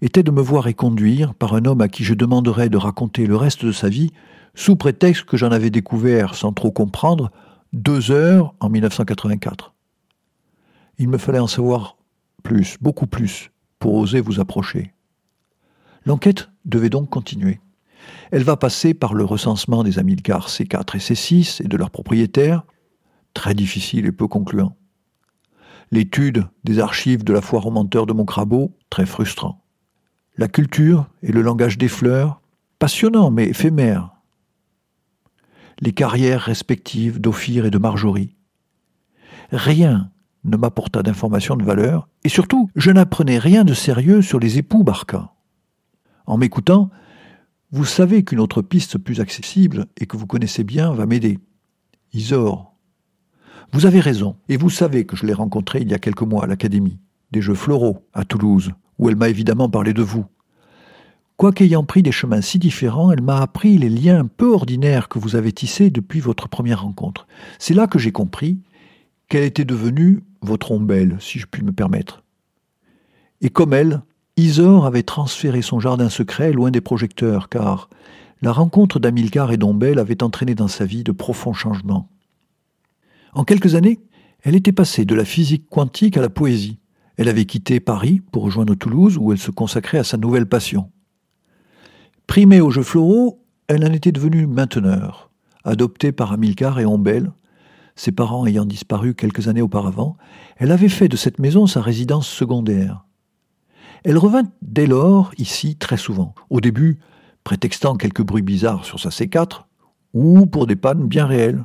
était 0.00 0.22
de 0.22 0.30
me 0.30 0.40
voir 0.40 0.66
éconduire 0.66 1.34
par 1.34 1.54
un 1.54 1.64
homme 1.66 1.80
à 1.80 1.88
qui 1.88 2.04
je 2.04 2.14
demanderais 2.14 2.68
de 2.68 2.76
raconter 2.76 3.26
le 3.26 3.36
reste 3.36 3.64
de 3.64 3.72
sa 3.72 3.88
vie, 3.88 4.12
sous 4.54 4.76
prétexte 4.76 5.24
que 5.24 5.36
j'en 5.36 5.50
avais 5.50 5.70
découvert, 5.70 6.34
sans 6.34 6.52
trop 6.52 6.70
comprendre, 6.70 7.32
deux 7.74 8.12
heures 8.12 8.54
en 8.60 8.70
1984. 8.70 9.74
Il 10.98 11.08
me 11.08 11.18
fallait 11.18 11.40
en 11.40 11.48
savoir 11.48 11.96
plus, 12.44 12.78
beaucoup 12.80 13.08
plus, 13.08 13.50
pour 13.80 13.94
oser 13.94 14.20
vous 14.20 14.38
approcher. 14.38 14.94
L'enquête 16.06 16.50
devait 16.64 16.88
donc 16.88 17.10
continuer. 17.10 17.60
Elle 18.30 18.44
va 18.44 18.56
passer 18.56 18.94
par 18.94 19.14
le 19.14 19.24
recensement 19.24 19.82
des 19.82 19.98
Amilcar 19.98 20.48
C4 20.48 20.96
et 20.96 21.00
C6 21.00 21.64
et 21.64 21.68
de 21.68 21.76
leurs 21.76 21.90
propriétaires, 21.90 22.62
très 23.32 23.54
difficile 23.54 24.06
et 24.06 24.12
peu 24.12 24.28
concluant. 24.28 24.76
L'étude 25.90 26.46
des 26.62 26.78
archives 26.78 27.24
de 27.24 27.32
la 27.32 27.40
foire 27.40 27.66
aux 27.66 27.72
menteurs 27.72 28.06
de 28.06 28.12
Moncrabeau, 28.12 28.70
très 28.88 29.06
frustrant. 29.06 29.64
La 30.36 30.46
culture 30.46 31.08
et 31.22 31.32
le 31.32 31.42
langage 31.42 31.76
des 31.76 31.88
fleurs, 31.88 32.40
passionnant 32.78 33.32
mais 33.32 33.48
éphémère. 33.48 34.13
Les 35.84 35.92
carrières 35.92 36.40
respectives 36.40 37.20
d'Ophir 37.20 37.66
et 37.66 37.70
de 37.70 37.76
Marjorie. 37.76 38.34
Rien 39.52 40.10
ne 40.44 40.56
m'apporta 40.56 41.02
d'informations 41.02 41.56
de 41.56 41.62
valeur, 41.62 42.08
et 42.24 42.30
surtout, 42.30 42.70
je 42.74 42.90
n'apprenais 42.90 43.36
rien 43.36 43.64
de 43.64 43.74
sérieux 43.74 44.22
sur 44.22 44.40
les 44.40 44.56
époux 44.56 44.82
Barca. 44.82 45.34
En 46.24 46.38
m'écoutant, 46.38 46.88
vous 47.70 47.84
savez 47.84 48.24
qu'une 48.24 48.40
autre 48.40 48.62
piste 48.62 48.96
plus 48.96 49.20
accessible 49.20 49.84
et 49.98 50.06
que 50.06 50.16
vous 50.16 50.26
connaissez 50.26 50.64
bien 50.64 50.90
va 50.94 51.04
m'aider. 51.04 51.38
Isor. 52.14 52.74
Vous 53.74 53.84
avez 53.84 54.00
raison, 54.00 54.36
et 54.48 54.56
vous 54.56 54.70
savez 54.70 55.04
que 55.04 55.16
je 55.16 55.26
l'ai 55.26 55.34
rencontrée 55.34 55.82
il 55.82 55.90
y 55.90 55.94
a 55.94 55.98
quelques 55.98 56.22
mois 56.22 56.44
à 56.44 56.46
l'Académie, 56.46 56.98
des 57.30 57.42
Jeux 57.42 57.52
floraux, 57.52 58.08
à 58.14 58.24
Toulouse, 58.24 58.72
où 58.98 59.10
elle 59.10 59.16
m'a 59.16 59.28
évidemment 59.28 59.68
parlé 59.68 59.92
de 59.92 60.02
vous. 60.02 60.24
Quoiqu'ayant 61.36 61.82
pris 61.82 62.02
des 62.02 62.12
chemins 62.12 62.40
si 62.40 62.58
différents, 62.58 63.10
elle 63.10 63.22
m'a 63.22 63.40
appris 63.40 63.76
les 63.76 63.88
liens 63.88 64.24
peu 64.24 64.52
ordinaires 64.52 65.08
que 65.08 65.18
vous 65.18 65.34
avez 65.34 65.52
tissés 65.52 65.90
depuis 65.90 66.20
votre 66.20 66.48
première 66.48 66.82
rencontre. 66.82 67.26
C'est 67.58 67.74
là 67.74 67.88
que 67.88 67.98
j'ai 67.98 68.12
compris 68.12 68.60
qu'elle 69.28 69.42
était 69.42 69.64
devenue 69.64 70.22
votre 70.42 70.70
ombelle, 70.70 71.16
si 71.20 71.40
je 71.40 71.46
puis 71.46 71.62
me 71.62 71.72
permettre. 71.72 72.22
Et 73.40 73.50
comme 73.50 73.72
elle, 73.72 74.02
Isor 74.36 74.86
avait 74.86 75.02
transféré 75.02 75.60
son 75.60 75.80
jardin 75.80 76.08
secret 76.08 76.52
loin 76.52 76.70
des 76.70 76.80
projecteurs, 76.80 77.48
car 77.48 77.88
la 78.40 78.52
rencontre 78.52 79.00
d'Amilcar 79.00 79.50
et 79.50 79.56
d'Ombelle 79.56 79.98
avait 79.98 80.22
entraîné 80.22 80.54
dans 80.54 80.68
sa 80.68 80.84
vie 80.84 81.02
de 81.02 81.12
profonds 81.12 81.52
changements. 81.52 82.08
En 83.32 83.44
quelques 83.44 83.74
années, 83.74 84.00
elle 84.42 84.54
était 84.54 84.72
passée 84.72 85.04
de 85.04 85.14
la 85.14 85.24
physique 85.24 85.68
quantique 85.68 86.16
à 86.16 86.20
la 86.20 86.30
poésie. 86.30 86.78
Elle 87.16 87.28
avait 87.28 87.44
quitté 87.44 87.80
Paris 87.80 88.20
pour 88.32 88.44
rejoindre 88.44 88.74
Toulouse, 88.74 89.18
où 89.18 89.32
elle 89.32 89.38
se 89.38 89.50
consacrait 89.50 89.98
à 89.98 90.04
sa 90.04 90.16
nouvelle 90.16 90.46
passion. 90.46 90.90
Primée 92.26 92.60
aux 92.60 92.70
jeux 92.70 92.82
floraux, 92.82 93.42
elle 93.68 93.84
en 93.84 93.92
était 93.92 94.12
devenue 94.12 94.46
mainteneur. 94.46 95.30
Adoptée 95.64 96.12
par 96.12 96.32
Amilcar 96.32 96.80
et 96.80 96.86
Ombelle, 96.86 97.30
ses 97.96 98.12
parents 98.12 98.46
ayant 98.46 98.64
disparu 98.64 99.14
quelques 99.14 99.48
années 99.48 99.62
auparavant, 99.62 100.16
elle 100.56 100.72
avait 100.72 100.88
fait 100.88 101.08
de 101.08 101.16
cette 101.16 101.38
maison 101.38 101.66
sa 101.66 101.80
résidence 101.80 102.26
secondaire. 102.26 103.04
Elle 104.04 104.18
revint 104.18 104.42
dès 104.62 104.86
lors 104.86 105.32
ici 105.38 105.76
très 105.76 105.96
souvent, 105.96 106.34
au 106.50 106.60
début 106.60 106.98
prétextant 107.44 107.96
quelques 107.96 108.22
bruits 108.22 108.42
bizarres 108.42 108.84
sur 108.84 108.98
sa 108.98 109.10
C4, 109.10 109.64
ou 110.12 110.46
pour 110.46 110.66
des 110.66 110.76
pannes 110.76 111.06
bien 111.06 111.26
réelles. 111.26 111.64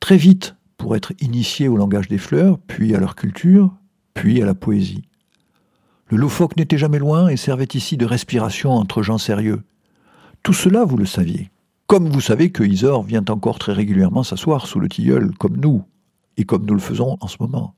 Très 0.00 0.16
vite, 0.16 0.56
pour 0.76 0.96
être 0.96 1.12
initiée 1.20 1.68
au 1.68 1.76
langage 1.76 2.08
des 2.08 2.18
fleurs, 2.18 2.58
puis 2.58 2.94
à 2.94 3.00
leur 3.00 3.14
culture, 3.14 3.72
puis 4.14 4.42
à 4.42 4.46
la 4.46 4.54
poésie. 4.54 5.04
Le 6.14 6.20
loufoque 6.20 6.56
n'était 6.56 6.78
jamais 6.78 7.00
loin 7.00 7.26
et 7.26 7.36
servait 7.36 7.66
ici 7.74 7.96
de 7.96 8.06
respiration 8.06 8.70
entre 8.70 9.02
gens 9.02 9.18
sérieux. 9.18 9.64
Tout 10.44 10.52
cela, 10.52 10.84
vous 10.84 10.96
le 10.96 11.06
saviez. 11.06 11.50
Comme 11.88 12.08
vous 12.08 12.20
savez 12.20 12.52
que 12.52 12.62
Isor 12.62 13.02
vient 13.02 13.24
encore 13.30 13.58
très 13.58 13.72
régulièrement 13.72 14.22
s'asseoir 14.22 14.68
sous 14.68 14.78
le 14.78 14.88
tilleul, 14.88 15.32
comme 15.38 15.56
nous, 15.56 15.82
et 16.36 16.44
comme 16.44 16.66
nous 16.66 16.74
le 16.74 16.78
faisons 16.78 17.16
en 17.20 17.26
ce 17.26 17.38
moment, 17.40 17.74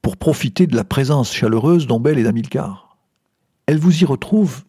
pour 0.00 0.16
profiter 0.16 0.66
de 0.66 0.74
la 0.74 0.82
présence 0.82 1.30
chaleureuse 1.30 1.86
d'Ombel 1.86 2.18
et 2.18 2.22
d'Amilcar. 2.22 2.96
Elle 3.66 3.78
vous 3.78 4.00
y 4.00 4.06
retrouve 4.06 4.64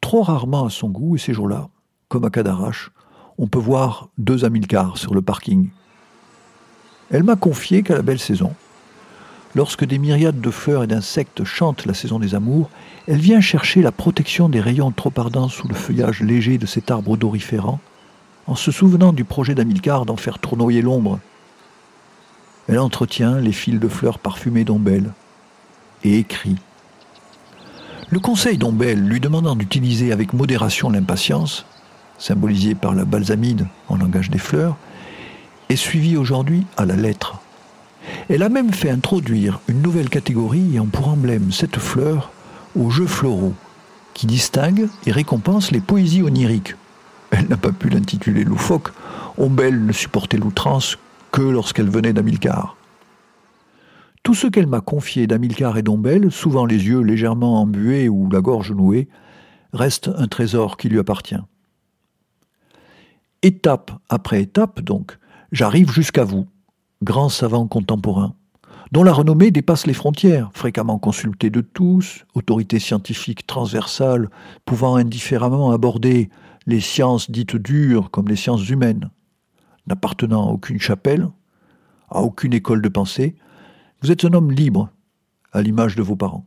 trop 0.00 0.22
rarement 0.22 0.64
à 0.64 0.70
son 0.70 0.90
goût, 0.90 1.16
et 1.16 1.18
ces 1.18 1.34
jours-là, 1.34 1.70
comme 2.06 2.24
à 2.24 2.30
Cadarache, 2.30 2.92
on 3.36 3.48
peut 3.48 3.58
voir 3.58 4.10
deux 4.16 4.44
Amilcar 4.44 4.96
sur 4.96 5.12
le 5.12 5.22
parking. 5.22 5.70
Elle 7.10 7.24
m'a 7.24 7.34
confié 7.34 7.82
qu'à 7.82 7.96
la 7.96 8.02
belle 8.02 8.20
saison, 8.20 8.54
lorsque 9.58 9.84
des 9.84 9.98
myriades 9.98 10.40
de 10.40 10.52
fleurs 10.52 10.84
et 10.84 10.86
d'insectes 10.86 11.42
chantent 11.42 11.84
la 11.84 11.92
saison 11.92 12.20
des 12.20 12.36
amours, 12.36 12.70
elle 13.08 13.18
vient 13.18 13.40
chercher 13.40 13.82
la 13.82 13.90
protection 13.90 14.48
des 14.48 14.60
rayons 14.60 14.92
trop 14.92 15.12
ardents 15.16 15.48
sous 15.48 15.66
le 15.66 15.74
feuillage 15.74 16.20
léger 16.20 16.58
de 16.58 16.66
cet 16.66 16.92
arbre 16.92 17.10
odoriférant 17.10 17.80
en 18.46 18.54
se 18.54 18.70
souvenant 18.70 19.12
du 19.12 19.24
projet 19.24 19.56
d'Amilcar 19.56 20.06
d'en 20.06 20.16
faire 20.16 20.38
tournoyer 20.38 20.80
l'ombre. 20.80 21.18
Elle 22.68 22.78
entretient 22.78 23.40
les 23.40 23.50
fils 23.50 23.80
de 23.80 23.88
fleurs 23.88 24.20
parfumées 24.20 24.62
d'Ombelle 24.62 25.10
et 26.04 26.18
écrit. 26.18 26.54
Le 28.10 28.20
conseil 28.20 28.58
d'Ombelle 28.58 29.00
lui 29.00 29.18
demandant 29.18 29.56
d'utiliser 29.56 30.12
avec 30.12 30.34
modération 30.34 30.88
l'impatience, 30.88 31.66
symbolisée 32.16 32.76
par 32.76 32.94
la 32.94 33.04
balsamide 33.04 33.66
en 33.88 33.96
langage 33.96 34.30
des 34.30 34.38
fleurs, 34.38 34.76
est 35.68 35.74
suivi 35.74 36.16
aujourd'hui 36.16 36.64
à 36.76 36.86
la 36.86 36.94
lettre. 36.94 37.40
Elle 38.28 38.42
a 38.42 38.48
même 38.48 38.72
fait 38.72 38.90
introduire 38.90 39.60
une 39.68 39.80
nouvelle 39.80 40.10
catégorie 40.10 40.72
ayant 40.72 40.86
pour 40.86 41.08
emblème 41.08 41.50
cette 41.52 41.78
fleur 41.78 42.30
aux 42.76 42.90
jeux 42.90 43.06
floraux, 43.06 43.54
qui 44.14 44.26
distingue 44.26 44.88
et 45.06 45.12
récompense 45.12 45.70
les 45.70 45.80
poésies 45.80 46.22
oniriques, 46.22 46.74
elle 47.30 47.48
n'a 47.48 47.56
pas 47.56 47.72
pu 47.72 47.88
l'intituler 47.88 48.44
loufoque. 48.44 48.88
Ombelle 49.36 49.84
ne 49.84 49.92
supportait 49.92 50.38
l'outrance 50.38 50.98
que 51.30 51.42
lorsqu'elle 51.42 51.90
venait 51.90 52.12
d'Amilcar. 52.12 52.76
Tout 54.22 54.34
ce 54.34 54.46
qu'elle 54.46 54.66
m'a 54.66 54.80
confié 54.80 55.26
d'Amilcar 55.26 55.78
et 55.78 55.82
d'Ombelle, 55.82 56.30
souvent 56.30 56.66
les 56.66 56.86
yeux 56.86 57.00
légèrement 57.00 57.62
embués 57.62 58.08
ou 58.08 58.28
la 58.30 58.40
gorge 58.40 58.72
nouée, 58.72 59.08
reste 59.72 60.10
un 60.16 60.26
trésor 60.26 60.76
qui 60.76 60.88
lui 60.88 60.98
appartient. 60.98 61.36
Étape 63.42 63.92
après 64.08 64.42
étape, 64.42 64.80
donc, 64.80 65.18
j'arrive 65.52 65.92
jusqu'à 65.92 66.24
vous, 66.24 66.46
grand 67.02 67.28
savant 67.28 67.66
contemporain, 67.66 68.34
dont 68.92 69.02
la 69.02 69.12
renommée 69.12 69.50
dépasse 69.50 69.86
les 69.86 69.94
frontières, 69.94 70.50
fréquemment 70.54 70.98
consulté 70.98 71.50
de 71.50 71.60
tous, 71.60 72.24
autorité 72.34 72.78
scientifique 72.78 73.46
transversale 73.46 74.30
pouvant 74.64 74.96
indifféremment 74.96 75.70
aborder 75.70 76.30
les 76.66 76.80
sciences 76.80 77.30
dites 77.30 77.56
dures 77.56 78.10
comme 78.10 78.28
les 78.28 78.36
sciences 78.36 78.68
humaines, 78.68 79.10
n'appartenant 79.86 80.48
à 80.48 80.52
aucune 80.52 80.80
chapelle, 80.80 81.28
à 82.10 82.22
aucune 82.22 82.52
école 82.54 82.82
de 82.82 82.88
pensée, 82.88 83.36
vous 84.02 84.10
êtes 84.10 84.24
un 84.24 84.32
homme 84.32 84.52
libre, 84.52 84.90
à 85.52 85.62
l'image 85.62 85.96
de 85.96 86.02
vos 86.02 86.16
parents. 86.16 86.46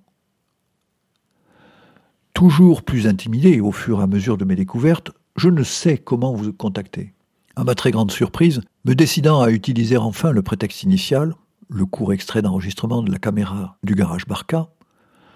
Toujours 2.34 2.84
plus 2.84 3.08
intimidé 3.08 3.60
au 3.60 3.72
fur 3.72 4.00
et 4.00 4.04
à 4.04 4.08
mesure 4.08 4.38
de 4.38 4.46
mes 4.46 4.56
découvertes, 4.56 5.12
je 5.36 5.50
ne 5.50 5.64
sais 5.64 5.98
comment 5.98 6.34
vous 6.34 6.54
contacter. 6.54 7.14
À 7.56 7.64
ma 7.64 7.76
très 7.76 7.92
grande 7.92 8.12
surprise, 8.12 8.62
me 8.86 8.96
décidant 8.96 9.42
à 9.42 9.52
utiliser 9.52 9.98
enfin 9.98 10.32
le 10.32 10.42
prétexte 10.42 10.84
initial, 10.84 11.36
le 11.70 11.86
court 11.86 12.14
extrait 12.14 12.42
d'enregistrement 12.42 13.04
de 13.04 13.12
la 13.12 13.18
caméra 13.18 13.78
du 13.84 13.94
garage 13.94 14.26
Barca, 14.26 14.70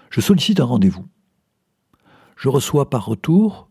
je 0.09 0.21
sollicite 0.21 0.59
un 0.59 0.65
rendez-vous. 0.65 1.05
Je 2.37 2.49
reçois 2.49 2.89
par 2.89 3.05
retour 3.05 3.69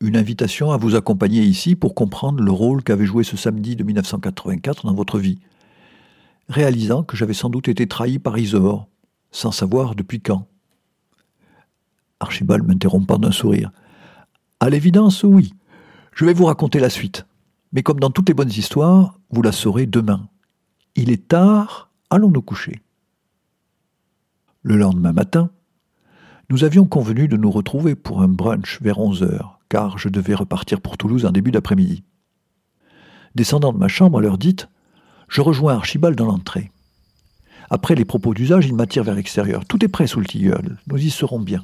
une 0.00 0.16
invitation 0.16 0.72
à 0.72 0.76
vous 0.76 0.94
accompagner 0.94 1.42
ici 1.42 1.74
pour 1.74 1.94
comprendre 1.94 2.42
le 2.42 2.50
rôle 2.50 2.82
qu'avait 2.82 3.06
joué 3.06 3.24
ce 3.24 3.36
samedi 3.36 3.76
de 3.76 3.84
1984 3.84 4.86
dans 4.86 4.94
votre 4.94 5.18
vie, 5.18 5.38
réalisant 6.48 7.02
que 7.02 7.16
j'avais 7.16 7.34
sans 7.34 7.50
doute 7.50 7.68
été 7.68 7.86
trahi 7.86 8.18
par 8.18 8.38
Isor, 8.38 8.88
sans 9.30 9.52
savoir 9.52 9.94
depuis 9.94 10.20
quand. 10.20 10.46
Archibald 12.20 12.66
m'interrompant 12.66 13.18
d'un 13.18 13.32
sourire. 13.32 13.70
À 14.60 14.70
l'évidence, 14.70 15.22
oui. 15.22 15.52
Je 16.12 16.24
vais 16.24 16.32
vous 16.32 16.46
raconter 16.46 16.78
la 16.78 16.88
suite. 16.88 17.26
Mais 17.76 17.82
comme 17.82 18.00
dans 18.00 18.10
toutes 18.10 18.28
les 18.28 18.34
bonnes 18.34 18.48
histoires, 18.48 19.20
vous 19.28 19.42
la 19.42 19.52
saurez 19.52 19.84
demain. 19.84 20.30
Il 20.94 21.10
est 21.10 21.28
tard, 21.28 21.90
allons 22.08 22.30
nous 22.30 22.40
coucher. 22.40 22.80
Le 24.62 24.78
lendemain 24.78 25.12
matin, 25.12 25.50
nous 26.48 26.64
avions 26.64 26.86
convenu 26.86 27.28
de 27.28 27.36
nous 27.36 27.50
retrouver 27.50 27.94
pour 27.94 28.22
un 28.22 28.28
brunch 28.28 28.80
vers 28.80 28.98
11 28.98 29.24
heures, 29.24 29.60
car 29.68 29.98
je 29.98 30.08
devais 30.08 30.34
repartir 30.34 30.80
pour 30.80 30.96
Toulouse 30.96 31.26
en 31.26 31.32
début 31.32 31.50
d'après-midi. 31.50 32.02
Descendant 33.34 33.74
de 33.74 33.78
ma 33.78 33.88
chambre 33.88 34.20
à 34.20 34.22
l'heure 34.22 34.38
dite, 34.38 34.70
je 35.28 35.42
rejoins 35.42 35.74
Archibald 35.74 36.16
dans 36.16 36.24
l'entrée. 36.24 36.72
Après 37.68 37.94
les 37.94 38.06
propos 38.06 38.32
d'usage, 38.32 38.64
il 38.64 38.74
m'attire 38.74 39.04
vers 39.04 39.16
l'extérieur. 39.16 39.66
Tout 39.66 39.84
est 39.84 39.88
prêt 39.88 40.06
sous 40.06 40.20
le 40.20 40.26
tilleul, 40.26 40.78
nous 40.86 40.96
y 40.96 41.10
serons 41.10 41.40
bien. 41.40 41.62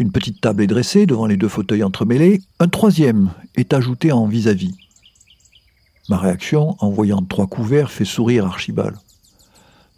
Une 0.00 0.12
petite 0.12 0.40
table 0.40 0.62
est 0.62 0.66
dressée 0.66 1.04
devant 1.04 1.26
les 1.26 1.36
deux 1.36 1.46
fauteuils 1.46 1.84
entremêlés. 1.84 2.40
Un 2.58 2.68
troisième 2.68 3.34
est 3.54 3.74
ajouté 3.74 4.12
en 4.12 4.26
vis-à-vis. 4.26 4.74
Ma 6.08 6.16
réaction, 6.16 6.74
en 6.78 6.88
voyant 6.88 7.20
trois 7.20 7.46
couverts, 7.46 7.90
fait 7.90 8.06
sourire 8.06 8.46
Archibald. 8.46 8.96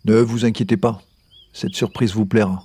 Ne 0.05 0.17
vous 0.17 0.45
inquiétez 0.45 0.77
pas, 0.77 1.01
cette 1.53 1.77
surprise 1.77 2.15
vous 2.15 2.27
plaira. 2.27 2.65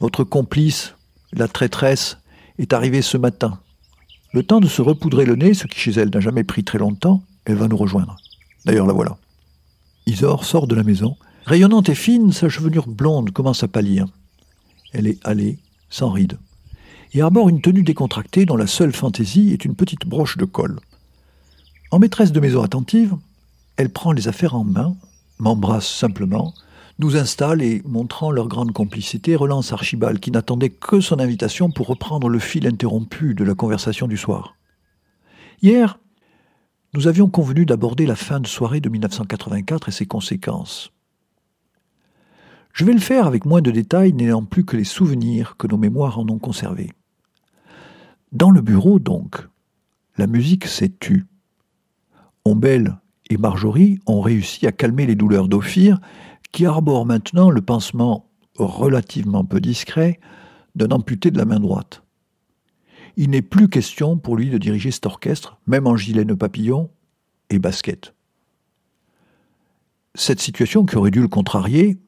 Votre 0.00 0.22
complice, 0.22 0.96
la 1.32 1.48
traîtresse, 1.48 2.18
est 2.58 2.74
arrivée 2.74 3.00
ce 3.00 3.16
matin. 3.16 3.58
Le 4.34 4.42
temps 4.42 4.60
de 4.60 4.68
se 4.68 4.82
repoudrer 4.82 5.24
le 5.24 5.36
nez, 5.36 5.54
ce 5.54 5.66
qui 5.66 5.80
chez 5.80 5.92
elle 5.92 6.10
n'a 6.10 6.20
jamais 6.20 6.44
pris 6.44 6.62
très 6.62 6.76
longtemps, 6.76 7.22
elle 7.46 7.56
va 7.56 7.68
nous 7.68 7.78
rejoindre. 7.78 8.18
D'ailleurs, 8.66 8.86
la 8.86 8.92
voilà. 8.92 9.16
Isor 10.04 10.44
sort 10.44 10.66
de 10.66 10.74
la 10.74 10.82
maison. 10.82 11.16
Rayonnante 11.46 11.88
et 11.88 11.94
fine, 11.94 12.32
sa 12.32 12.50
chevelure 12.50 12.86
blonde 12.86 13.30
commence 13.30 13.62
à 13.62 13.68
pâlir. 13.68 14.04
Elle 14.92 15.06
est 15.06 15.18
allée, 15.26 15.58
sans 15.92 16.10
rides, 16.10 16.38
et 17.12 17.20
arbore 17.20 17.50
une 17.50 17.60
tenue 17.60 17.82
décontractée 17.82 18.46
dont 18.46 18.56
la 18.56 18.66
seule 18.66 18.92
fantaisie 18.92 19.52
est 19.52 19.64
une 19.64 19.76
petite 19.76 20.06
broche 20.06 20.38
de 20.38 20.46
colle. 20.46 20.80
En 21.90 21.98
maîtresse 21.98 22.32
de 22.32 22.40
maison 22.40 22.62
attentive, 22.62 23.14
elle 23.76 23.90
prend 23.90 24.12
les 24.12 24.26
affaires 24.26 24.54
en 24.54 24.64
main, 24.64 24.96
m'embrasse 25.38 25.86
simplement, 25.86 26.54
nous 26.98 27.16
installe 27.16 27.62
et, 27.62 27.82
montrant 27.84 28.30
leur 28.30 28.48
grande 28.48 28.72
complicité, 28.72 29.36
relance 29.36 29.72
Archibald 29.72 30.18
qui 30.18 30.30
n'attendait 30.30 30.70
que 30.70 31.00
son 31.00 31.18
invitation 31.18 31.70
pour 31.70 31.88
reprendre 31.88 32.28
le 32.28 32.38
fil 32.38 32.66
interrompu 32.66 33.34
de 33.34 33.44
la 33.44 33.54
conversation 33.54 34.08
du 34.08 34.16
soir. 34.16 34.54
Hier, 35.60 35.98
nous 36.94 37.06
avions 37.06 37.28
convenu 37.28 37.66
d'aborder 37.66 38.06
la 38.06 38.16
fin 38.16 38.40
de 38.40 38.46
soirée 38.46 38.80
de 38.80 38.88
1984 38.88 39.88
et 39.88 39.92
ses 39.92 40.06
conséquences. 40.06 40.92
Je 42.72 42.84
vais 42.84 42.92
le 42.92 43.00
faire 43.00 43.26
avec 43.26 43.44
moins 43.44 43.60
de 43.60 43.70
détails, 43.70 44.12
n'ayant 44.12 44.44
plus 44.44 44.64
que 44.64 44.76
les 44.76 44.84
souvenirs 44.84 45.56
que 45.56 45.66
nos 45.66 45.76
mémoires 45.76 46.18
en 46.18 46.28
ont 46.28 46.38
conservés. 46.38 46.90
Dans 48.32 48.50
le 48.50 48.62
bureau, 48.62 48.98
donc, 48.98 49.46
la 50.16 50.26
musique 50.26 50.66
s'est 50.66 50.92
tue. 50.98 51.26
Ombelle 52.44 52.98
et 53.28 53.36
Marjorie 53.36 53.98
ont 54.06 54.20
réussi 54.20 54.66
à 54.66 54.72
calmer 54.72 55.06
les 55.06 55.14
douleurs 55.14 55.48
d'Ophir, 55.48 56.00
qui 56.50 56.66
arbore 56.66 57.06
maintenant 57.06 57.50
le 57.50 57.60
pansement 57.60 58.30
relativement 58.56 59.44
peu 59.44 59.60
discret 59.60 60.18
d'un 60.74 60.90
amputé 60.90 61.30
de 61.30 61.38
la 61.38 61.44
main 61.44 61.60
droite. 61.60 62.02
Il 63.16 63.30
n'est 63.30 63.42
plus 63.42 63.68
question 63.68 64.16
pour 64.16 64.36
lui 64.36 64.48
de 64.48 64.58
diriger 64.58 64.90
cet 64.90 65.06
orchestre, 65.06 65.58
même 65.66 65.86
en 65.86 65.96
gilet 65.96 66.24
de 66.24 66.34
papillon 66.34 66.90
et 67.50 67.58
basket. 67.58 68.14
Cette 70.14 70.40
situation 70.40 70.84
qui 70.84 70.96
aurait 70.96 71.10
dû 71.10 71.20
le 71.20 71.28
contrarier 71.28 71.98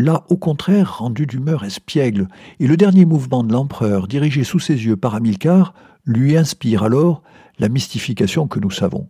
l'a 0.00 0.24
au 0.28 0.36
contraire 0.36 0.98
rendu 0.98 1.26
d'humeur 1.26 1.64
espiègle, 1.64 2.28
et 2.58 2.66
le 2.66 2.76
dernier 2.76 3.04
mouvement 3.04 3.44
de 3.44 3.52
l'empereur, 3.52 4.08
dirigé 4.08 4.44
sous 4.44 4.58
ses 4.58 4.84
yeux 4.84 4.96
par 4.96 5.14
Amilcar, 5.14 5.74
lui 6.06 6.36
inspire 6.36 6.82
alors 6.82 7.22
la 7.58 7.68
mystification 7.68 8.48
que 8.48 8.58
nous 8.58 8.70
savons. 8.70 9.08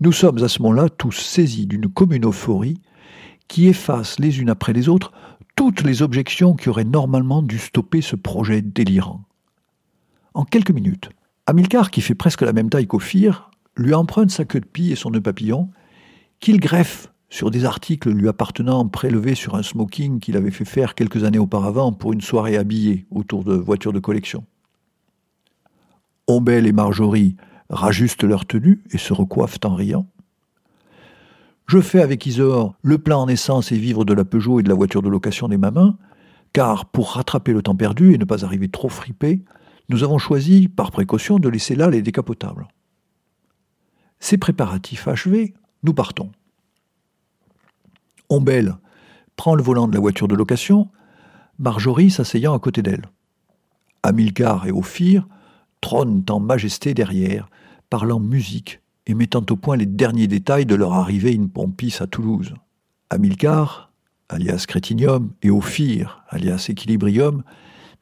Nous 0.00 0.12
sommes 0.12 0.42
à 0.42 0.48
ce 0.48 0.60
moment-là 0.62 0.88
tous 0.88 1.12
saisis 1.12 1.66
d'une 1.66 1.88
commune 1.88 2.26
euphorie 2.26 2.80
qui 3.46 3.68
efface 3.68 4.18
les 4.18 4.40
unes 4.40 4.50
après 4.50 4.72
les 4.72 4.88
autres 4.88 5.12
toutes 5.54 5.82
les 5.82 6.02
objections 6.02 6.54
qui 6.54 6.68
auraient 6.68 6.84
normalement 6.84 7.42
dû 7.42 7.58
stopper 7.58 8.00
ce 8.00 8.16
projet 8.16 8.60
délirant. 8.60 9.22
En 10.34 10.44
quelques 10.44 10.72
minutes, 10.72 11.10
Amilcar, 11.46 11.92
qui 11.92 12.00
fait 12.00 12.16
presque 12.16 12.42
la 12.42 12.52
même 12.52 12.70
taille 12.70 12.88
qu'Ophir, 12.88 13.50
lui 13.76 13.94
emprunte 13.94 14.30
sa 14.30 14.44
queue 14.44 14.60
de 14.60 14.66
pie 14.66 14.90
et 14.90 14.96
son 14.96 15.10
nœud 15.10 15.20
papillon, 15.20 15.70
qu'il 16.40 16.58
greffe 16.58 17.12
sur 17.34 17.50
des 17.50 17.64
articles 17.64 18.12
lui 18.12 18.28
appartenant 18.28 18.86
prélevés 18.86 19.34
sur 19.34 19.56
un 19.56 19.64
smoking 19.64 20.20
qu'il 20.20 20.36
avait 20.36 20.52
fait 20.52 20.64
faire 20.64 20.94
quelques 20.94 21.24
années 21.24 21.40
auparavant 21.40 21.92
pour 21.92 22.12
une 22.12 22.20
soirée 22.20 22.56
habillée 22.56 23.06
autour 23.10 23.42
de 23.42 23.54
voitures 23.54 23.92
de 23.92 23.98
collection. 23.98 24.44
Ombelle 26.28 26.64
et 26.64 26.70
Marjorie 26.70 27.34
rajustent 27.70 28.22
leur 28.22 28.46
tenue 28.46 28.84
et 28.92 28.98
se 28.98 29.12
recoiffent 29.12 29.58
en 29.64 29.74
riant. 29.74 30.06
Je 31.66 31.80
fais 31.80 32.00
avec 32.00 32.24
Isor 32.24 32.76
le 32.82 32.98
plein 32.98 33.16
en 33.16 33.26
essence 33.26 33.72
et 33.72 33.78
vivre 33.78 34.04
de 34.04 34.14
la 34.14 34.24
Peugeot 34.24 34.60
et 34.60 34.62
de 34.62 34.68
la 34.68 34.76
voiture 34.76 35.02
de 35.02 35.08
location 35.08 35.48
des 35.48 35.58
mamans, 35.58 35.96
car 36.52 36.86
pour 36.86 37.14
rattraper 37.14 37.52
le 37.52 37.62
temps 37.62 37.74
perdu 37.74 38.14
et 38.14 38.18
ne 38.18 38.24
pas 38.24 38.44
arriver 38.44 38.68
trop 38.68 38.88
fripé, 38.88 39.42
nous 39.88 40.04
avons 40.04 40.18
choisi, 40.18 40.68
par 40.68 40.92
précaution, 40.92 41.40
de 41.40 41.48
laisser 41.48 41.74
là 41.74 41.90
les 41.90 42.00
décapotables. 42.00 42.68
Ces 44.20 44.38
préparatifs 44.38 45.08
achevés, 45.08 45.52
nous 45.82 45.94
partons. 45.94 46.30
Ombelle 48.28 48.76
prend 49.36 49.54
le 49.54 49.62
volant 49.62 49.88
de 49.88 49.94
la 49.94 50.00
voiture 50.00 50.28
de 50.28 50.34
location, 50.34 50.88
Marjorie 51.58 52.10
s'asseyant 52.10 52.54
à 52.54 52.58
côté 52.58 52.82
d'elle. 52.82 53.04
Amilcar 54.02 54.66
et 54.66 54.72
Ophir 54.72 55.26
trônent 55.80 56.24
en 56.28 56.40
majesté 56.40 56.94
derrière, 56.94 57.48
parlant 57.90 58.20
musique 58.20 58.80
et 59.06 59.14
mettant 59.14 59.44
au 59.50 59.56
point 59.56 59.76
les 59.76 59.86
derniers 59.86 60.26
détails 60.26 60.66
de 60.66 60.74
leur 60.74 60.94
arrivée 60.94 61.38
in 61.38 61.46
Pompis 61.46 61.96
à 62.00 62.06
Toulouse. 62.06 62.54
Amilcar, 63.10 63.92
alias 64.28 64.64
Crétinium, 64.66 65.30
et 65.42 65.50
Ophir, 65.50 66.24
alias 66.28 66.66
Equilibrium, 66.68 67.42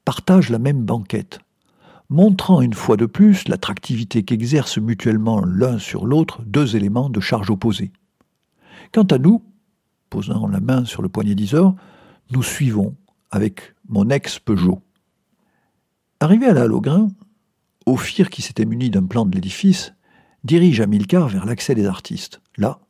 partagent 0.04 0.50
la 0.50 0.58
même 0.58 0.82
banquette, 0.85 1.40
montrant 2.08 2.61
une 2.61 2.74
fois 2.74 2.96
de 2.96 3.06
plus 3.06 3.48
l'attractivité 3.48 4.22
qu'exercent 4.22 4.78
mutuellement 4.78 5.44
l'un 5.44 5.78
sur 5.78 6.06
l'autre 6.06 6.42
deux 6.46 6.76
éléments 6.76 7.11
de 7.11 7.20
charge 7.20 7.50
opposée. 7.50 7.92
Quant 8.92 9.04
à 9.04 9.18
nous, 9.18 9.42
posant 10.12 10.46
la 10.46 10.61
main 10.61 10.85
sur 10.85 11.01
le 11.01 11.09
poignet 11.09 11.35
d'Isor, 11.35 11.75
nous 12.33 12.42
suivons 12.42 12.94
avec 13.31 13.75
mon 13.88 14.11
ex-Peugeot. 14.11 14.83
Arrivé 16.20 16.44
à 16.44 16.53
la 16.53 16.66
Ophir, 17.87 18.29
qui 18.29 18.42
s'était 18.42 18.66
muni 18.66 18.90
d'un 18.90 19.07
plan 19.07 19.25
de 19.25 19.35
l'édifice, 19.35 19.94
dirige 20.44 20.83
Amilcar 20.83 21.29
vers 21.29 21.46
l'accès 21.46 21.75
des 21.75 21.87
artistes. 21.87 22.42
Là, 22.59 22.81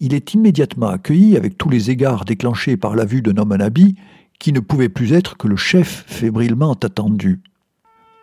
il 0.00 0.14
est 0.14 0.32
immédiatement 0.32 0.88
accueilli 0.88 1.36
avec 1.36 1.58
tous 1.58 1.68
les 1.68 1.90
égards 1.90 2.24
déclenchés 2.24 2.78
par 2.78 2.96
la 2.96 3.04
vue 3.04 3.20
d'un 3.20 3.36
homme 3.36 3.52
en 3.52 3.60
habit 3.60 3.94
qui 4.38 4.54
ne 4.54 4.60
pouvait 4.60 4.88
plus 4.88 5.12
être 5.12 5.36
que 5.36 5.48
le 5.48 5.56
chef 5.56 6.04
fébrilement 6.06 6.72
attendu. 6.72 7.42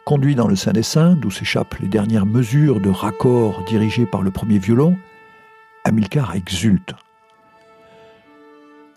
Conduit 0.05 0.33
dans 0.33 0.47
le 0.47 0.55
Saint 0.55 0.73
des 0.73 0.81
d'où 1.21 1.29
s'échappent 1.29 1.77
les 1.79 1.87
dernières 1.87 2.25
mesures 2.25 2.81
de 2.81 2.89
raccord 2.89 3.63
dirigées 3.67 4.07
par 4.07 4.23
le 4.23 4.31
premier 4.31 4.57
violon, 4.57 4.97
Amilcar 5.85 6.35
exulte. 6.35 6.95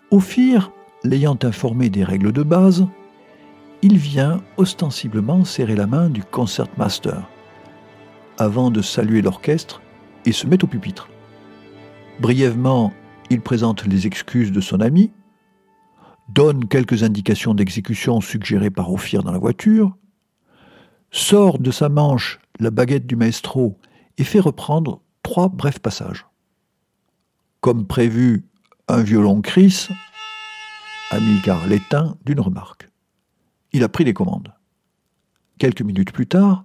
Ophir, 0.09 0.71
l'ayant 1.03 1.37
informé 1.43 1.89
des 1.89 2.05
règles 2.05 2.31
de 2.31 2.43
base, 2.43 2.87
il 3.81 3.97
vient 3.97 4.41
ostensiblement 4.55 5.43
serrer 5.43 5.75
la 5.75 5.85
main 5.85 6.09
du 6.09 6.23
concertmaster, 6.23 7.27
avant 8.37 8.71
de 8.71 8.81
saluer 8.81 9.21
l'orchestre 9.21 9.81
et 10.25 10.31
se 10.31 10.47
met 10.47 10.63
au 10.63 10.67
pupitre. 10.67 11.09
Brièvement, 12.21 12.93
il 13.29 13.41
présente 13.41 13.85
les 13.85 14.07
excuses 14.07 14.53
de 14.53 14.61
son 14.61 14.79
ami, 14.79 15.11
donne 16.29 16.69
quelques 16.69 17.03
indications 17.03 17.53
d'exécution 17.53 18.21
suggérées 18.21 18.71
par 18.71 18.93
Ophir 18.93 19.23
dans 19.23 19.33
la 19.33 19.39
voiture, 19.39 19.97
sort 21.11 21.59
de 21.59 21.71
sa 21.71 21.89
manche 21.89 22.39
la 22.61 22.71
baguette 22.71 23.07
du 23.07 23.17
maestro 23.17 23.77
et 24.17 24.23
fait 24.23 24.39
reprendre 24.39 25.01
trois 25.21 25.49
brefs 25.49 25.79
passages. 25.79 26.25
Comme 27.59 27.85
prévu 27.85 28.45
un 28.89 29.01
violon 29.01 29.41
Chris, 29.41 29.89
Amilcar 31.11 31.67
l'éteint 31.67 32.17
d'une 32.25 32.39
remarque. 32.39 32.89
Il 33.73 33.83
a 33.83 33.89
pris 33.89 34.03
les 34.03 34.13
commandes. 34.13 34.53
Quelques 35.57 35.81
minutes 35.81 36.11
plus 36.11 36.27
tard, 36.27 36.63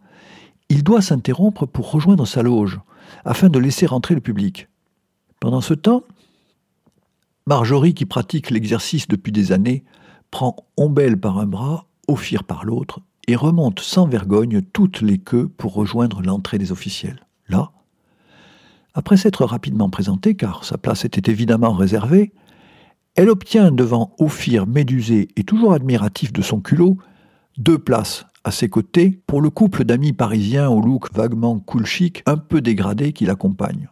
il 0.69 0.85
doit 0.85 1.03
s'interrompre 1.03 1.67
pour 1.67 1.91
rejoindre 1.91 2.27
sa 2.27 2.43
loge, 2.43 2.81
afin 3.25 3.49
de 3.49 3.59
laisser 3.59 3.87
rentrer 3.87 4.15
le 4.15 4.21
public. 4.21 4.69
Pendant 5.41 5.61
ce 5.61 5.75
temps, 5.75 6.05
Marjorie, 7.47 7.95
qui 7.95 8.07
pratique 8.07 8.51
l'exercice 8.51 9.09
depuis 9.09 9.33
des 9.33 9.51
années, 9.51 9.85
prend 10.31 10.57
Ombelle 10.77 11.19
par 11.19 11.39
un 11.39 11.47
bras, 11.47 11.87
Ophir 12.07 12.45
par 12.45 12.65
l'autre, 12.65 13.01
et 13.27 13.37
remonte 13.37 13.81
sans 13.81 14.07
vergogne 14.07 14.63
toutes 14.63 15.01
les 15.01 15.19
queues 15.19 15.49
pour 15.49 15.75
rejoindre 15.75 16.23
l'entrée 16.23 16.59
des 16.59 16.71
officiels. 16.71 17.27
Là, 17.49 17.73
après 18.95 19.17
s'être 19.17 19.45
rapidement 19.45 19.91
présentée, 19.91 20.35
car 20.35 20.65
sa 20.65 20.79
place 20.79 21.05
était 21.05 21.31
évidemment 21.31 21.73
réservée, 21.73 22.33
Elle 23.15 23.29
obtient 23.29 23.71
devant 23.71 24.15
Ophir 24.19 24.67
médusé 24.67 25.29
et 25.37 25.45
toujours 25.45 25.75
admiratif 25.75 26.33
de 26.33 26.41
son 26.41 26.61
culot, 26.61 26.97
deux 27.59 27.79
places 27.79 28.25
à 28.45 28.51
ses 28.51 28.69
côtés 28.69 29.21
pour 29.27 29.41
le 29.41 29.51
couple 29.51 29.85
d'amis 29.85 30.13
parisiens 30.13 30.69
au 30.69 30.81
look 30.81 31.13
vaguement 31.15 31.59
cool 31.61 31.85
chic, 31.85 32.23
un 32.27 32.37
peu 32.37 32.61
dégradé 32.61 33.13
qui 33.13 33.27
l'accompagne. 33.27 33.89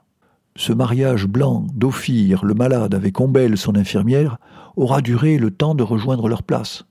Ce 0.56 0.72
mariage 0.72 1.26
blanc 1.26 1.66
d'Ophir, 1.74 2.44
le 2.44 2.54
malade, 2.54 2.94
avec 2.94 3.20
Ombelle, 3.20 3.56
son 3.56 3.76
infirmière, 3.76 4.38
aura 4.76 5.00
duré 5.00 5.38
le 5.38 5.50
temps 5.50 5.74
de 5.74 5.82
rejoindre 5.82 6.28
leur 6.28 6.42
place. 6.42 6.84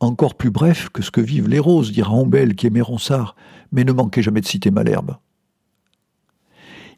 Encore 0.00 0.34
plus 0.34 0.50
bref 0.50 0.88
que 0.90 1.02
ce 1.02 1.10
que 1.10 1.20
vivent 1.20 1.48
les 1.48 1.58
roses, 1.58 1.92
dira 1.92 2.12
Ombelle 2.12 2.54
qui 2.54 2.66
aimait 2.66 2.80
Ronsard, 2.80 3.36
mais 3.72 3.84
ne 3.84 3.92
manquait 3.92 4.22
jamais 4.22 4.40
de 4.40 4.46
citer 4.46 4.70
Malherbe. 4.70 5.16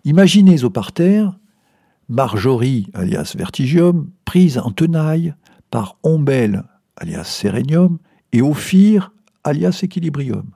Imaginez 0.05 0.65
au 0.65 0.71
parterre 0.71 1.39
Marjorie, 2.09 2.89
alias 2.93 3.35
Vertigium, 3.37 4.11
prise 4.25 4.59
en 4.59 4.73
tenaille 4.73 5.35
par 5.71 5.97
Ombelle, 6.03 6.65
alias 6.97 7.25
Sérénium, 7.25 7.99
et 8.33 8.43
Ophir, 8.43 9.13
alias 9.45 9.81
Equilibrium. 9.83 10.51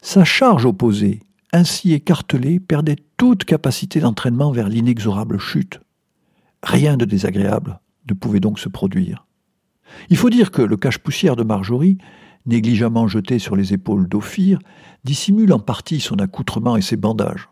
Sa 0.00 0.24
charge 0.24 0.64
opposée, 0.64 1.20
ainsi 1.52 1.92
écartelée, 1.92 2.60
perdait 2.60 2.96
toute 3.16 3.44
capacité 3.44 3.98
d'entraînement 3.98 4.52
vers 4.52 4.68
l'inexorable 4.68 5.38
chute. 5.38 5.80
Rien 6.62 6.96
de 6.96 7.04
désagréable 7.04 7.80
ne 8.08 8.14
pouvait 8.14 8.40
donc 8.40 8.60
se 8.60 8.68
produire. 8.68 9.26
Il 10.08 10.16
faut 10.16 10.30
dire 10.30 10.52
que 10.52 10.62
le 10.62 10.76
cache-poussière 10.76 11.34
de 11.34 11.42
Marjorie, 11.42 11.98
négligemment 12.46 13.08
jeté 13.08 13.40
sur 13.40 13.56
les 13.56 13.74
épaules 13.74 14.08
d'Ophir, 14.08 14.60
dissimule 15.02 15.52
en 15.52 15.58
partie 15.58 16.00
son 16.00 16.16
accoutrement 16.20 16.76
et 16.76 16.82
ses 16.82 16.96
bandages. 16.96 17.48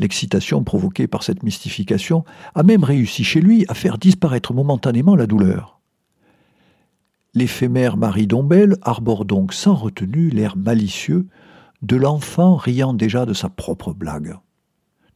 L'excitation 0.00 0.64
provoquée 0.64 1.06
par 1.06 1.22
cette 1.22 1.42
mystification 1.42 2.24
a 2.54 2.62
même 2.62 2.84
réussi 2.84 3.22
chez 3.22 3.42
lui 3.42 3.66
à 3.68 3.74
faire 3.74 3.98
disparaître 3.98 4.54
momentanément 4.54 5.14
la 5.14 5.26
douleur. 5.26 5.78
L'éphémère 7.34 7.98
Marie 7.98 8.26
Dombel 8.26 8.78
arbore 8.80 9.26
donc 9.26 9.52
sans 9.52 9.74
retenue 9.74 10.30
l'air 10.30 10.56
malicieux 10.56 11.26
de 11.82 11.96
l'enfant 11.96 12.56
riant 12.56 12.94
déjà 12.94 13.26
de 13.26 13.34
sa 13.34 13.50
propre 13.50 13.92
blague. 13.92 14.36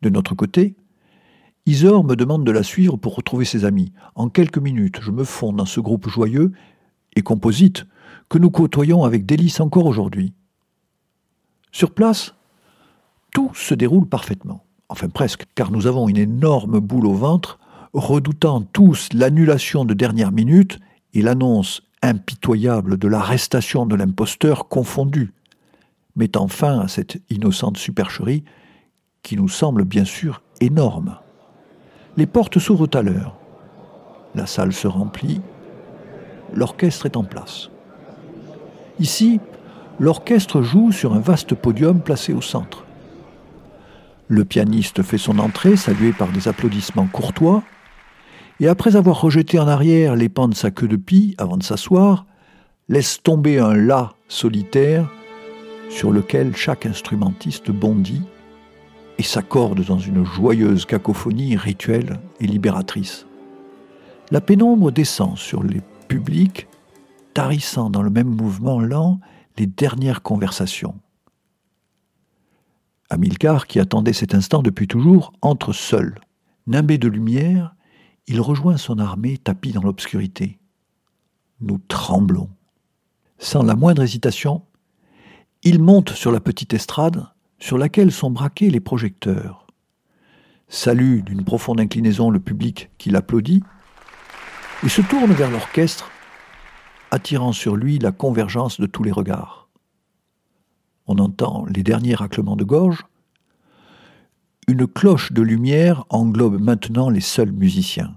De 0.02 0.10
notre 0.10 0.34
côté, 0.34 0.76
Isor 1.64 2.04
me 2.04 2.14
demande 2.14 2.44
de 2.44 2.52
la 2.52 2.62
suivre 2.62 2.98
pour 2.98 3.16
retrouver 3.16 3.46
ses 3.46 3.64
amis. 3.64 3.94
En 4.14 4.28
quelques 4.28 4.58
minutes, 4.58 4.98
je 5.00 5.10
me 5.10 5.24
fonds 5.24 5.54
dans 5.54 5.64
ce 5.64 5.80
groupe 5.80 6.10
joyeux 6.10 6.52
et 7.16 7.22
composite 7.22 7.86
que 8.28 8.36
nous 8.36 8.50
côtoyons 8.50 9.04
avec 9.04 9.24
délice 9.24 9.60
encore 9.60 9.86
aujourd'hui. 9.86 10.34
Sur 11.72 11.92
place, 11.92 12.34
tout 13.32 13.50
se 13.54 13.72
déroule 13.72 14.06
parfaitement. 14.06 14.62
Enfin 14.94 15.08
presque, 15.08 15.46
car 15.56 15.72
nous 15.72 15.88
avons 15.88 16.08
une 16.08 16.18
énorme 16.18 16.78
boule 16.78 17.06
au 17.06 17.14
ventre, 17.14 17.58
redoutant 17.94 18.60
tous 18.60 19.08
l'annulation 19.12 19.84
de 19.84 19.92
dernière 19.92 20.30
minute 20.30 20.78
et 21.14 21.20
l'annonce 21.20 21.82
impitoyable 22.00 22.96
de 22.96 23.08
l'arrestation 23.08 23.86
de 23.86 23.96
l'imposteur 23.96 24.68
confondu, 24.68 25.32
mettant 26.14 26.46
fin 26.46 26.78
à 26.78 26.86
cette 26.86 27.20
innocente 27.28 27.76
supercherie 27.76 28.44
qui 29.24 29.36
nous 29.36 29.48
semble 29.48 29.82
bien 29.82 30.04
sûr 30.04 30.42
énorme. 30.60 31.18
Les 32.16 32.26
portes 32.26 32.60
s'ouvrent 32.60 32.90
à 32.94 33.02
l'heure. 33.02 33.36
La 34.36 34.46
salle 34.46 34.72
se 34.72 34.86
remplit. 34.86 35.40
L'orchestre 36.54 37.06
est 37.06 37.16
en 37.16 37.24
place. 37.24 37.68
Ici, 39.00 39.40
l'orchestre 39.98 40.62
joue 40.62 40.92
sur 40.92 41.14
un 41.14 41.20
vaste 41.20 41.56
podium 41.56 42.00
placé 42.00 42.32
au 42.32 42.40
centre. 42.40 42.83
Le 44.28 44.44
pianiste 44.44 45.02
fait 45.02 45.18
son 45.18 45.38
entrée, 45.38 45.76
salué 45.76 46.12
par 46.12 46.28
des 46.32 46.48
applaudissements 46.48 47.06
courtois, 47.06 47.62
et 48.60 48.68
après 48.68 48.96
avoir 48.96 49.20
rejeté 49.20 49.58
en 49.58 49.68
arrière 49.68 50.16
les 50.16 50.28
pans 50.28 50.48
de 50.48 50.54
sa 50.54 50.70
queue 50.70 50.88
de 50.88 50.96
pie 50.96 51.34
avant 51.38 51.56
de 51.56 51.62
s'asseoir, 51.62 52.26
laisse 52.88 53.22
tomber 53.22 53.58
un 53.58 53.74
La 53.74 54.14
solitaire 54.28 55.10
sur 55.90 56.12
lequel 56.12 56.56
chaque 56.56 56.86
instrumentiste 56.86 57.70
bondit 57.70 58.22
et 59.18 59.22
s'accorde 59.22 59.84
dans 59.84 59.98
une 59.98 60.24
joyeuse 60.24 60.86
cacophonie 60.86 61.56
rituelle 61.56 62.18
et 62.40 62.46
libératrice. 62.46 63.26
La 64.30 64.40
pénombre 64.40 64.90
descend 64.90 65.36
sur 65.36 65.62
les 65.62 65.82
publics, 66.08 66.66
tarissant 67.34 67.90
dans 67.90 68.02
le 68.02 68.10
même 68.10 68.28
mouvement 68.28 68.80
lent 68.80 69.20
les 69.58 69.66
dernières 69.66 70.22
conversations. 70.22 70.94
Amilcar, 73.14 73.66
qui 73.66 73.80
attendait 73.80 74.12
cet 74.12 74.34
instant 74.34 74.62
depuis 74.62 74.88
toujours, 74.88 75.32
entre 75.40 75.72
seul. 75.72 76.18
Nimbé 76.66 76.98
de 76.98 77.08
lumière, 77.08 77.74
il 78.26 78.40
rejoint 78.40 78.76
son 78.76 78.98
armée 78.98 79.38
tapie 79.38 79.72
dans 79.72 79.82
l'obscurité. 79.82 80.58
Nous 81.60 81.78
tremblons. 81.88 82.50
Sans 83.38 83.62
la 83.62 83.76
moindre 83.76 84.02
hésitation, 84.02 84.62
il 85.62 85.80
monte 85.80 86.10
sur 86.10 86.32
la 86.32 86.40
petite 86.40 86.74
estrade 86.74 87.26
sur 87.58 87.78
laquelle 87.78 88.12
sont 88.12 88.30
braqués 88.30 88.70
les 88.70 88.80
projecteurs. 88.80 89.66
Salue 90.68 91.20
d'une 91.20 91.44
profonde 91.44 91.80
inclinaison 91.80 92.30
le 92.30 92.40
public 92.40 92.90
qui 92.98 93.10
l'applaudit 93.10 93.62
et 94.82 94.88
se 94.88 95.02
tourne 95.02 95.32
vers 95.32 95.50
l'orchestre, 95.50 96.10
attirant 97.10 97.52
sur 97.52 97.76
lui 97.76 97.98
la 97.98 98.12
convergence 98.12 98.80
de 98.80 98.86
tous 98.86 99.04
les 99.04 99.12
regards. 99.12 99.63
On 101.06 101.18
entend 101.18 101.64
les 101.66 101.82
derniers 101.82 102.14
raclements 102.14 102.56
de 102.56 102.64
gorge, 102.64 103.04
une 104.66 104.86
cloche 104.86 105.32
de 105.32 105.42
lumière 105.42 106.04
englobe 106.08 106.60
maintenant 106.60 107.10
les 107.10 107.20
seuls 107.20 107.52
musiciens. 107.52 108.16